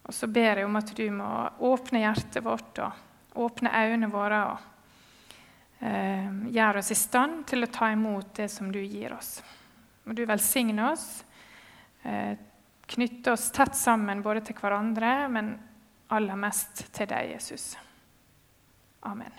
Og 0.04 0.13
så 0.13 0.28
ber 0.28 0.60
jeg 0.60 0.68
om 0.68 0.76
at 0.76 0.92
du 0.96 1.06
må 1.16 1.32
åpne 1.63 2.04
hjertet 2.04 2.44
vårt 2.44 2.80
og 2.84 3.42
åpne 3.46 3.72
øynene 3.72 4.12
våre. 4.12 4.44
og 4.52 4.74
Eh, 5.84 6.48
gjør 6.48 6.78
oss 6.80 6.92
i 6.92 6.96
stand 6.96 7.42
til 7.48 7.66
å 7.66 7.68
ta 7.68 7.89
imot 7.92 8.30
det 8.38 8.48
som 8.48 8.70
du 8.72 8.80
gir 8.80 9.12
oss. 9.18 9.42
Må 10.08 10.16
du 10.16 10.24
velsigne 10.26 10.86
oss, 10.94 11.26
eh, 12.04 12.38
knytte 12.88 13.34
oss 13.34 13.50
tett 13.52 13.76
sammen 13.76 14.22
både 14.24 14.46
til 14.48 14.56
hverandre, 14.56 15.28
men 15.28 15.58
aller 16.08 16.39
mest 16.39 16.86
til 16.94 17.10
deg, 17.12 17.34
Jesus. 17.36 17.74
Amen. 19.04 19.32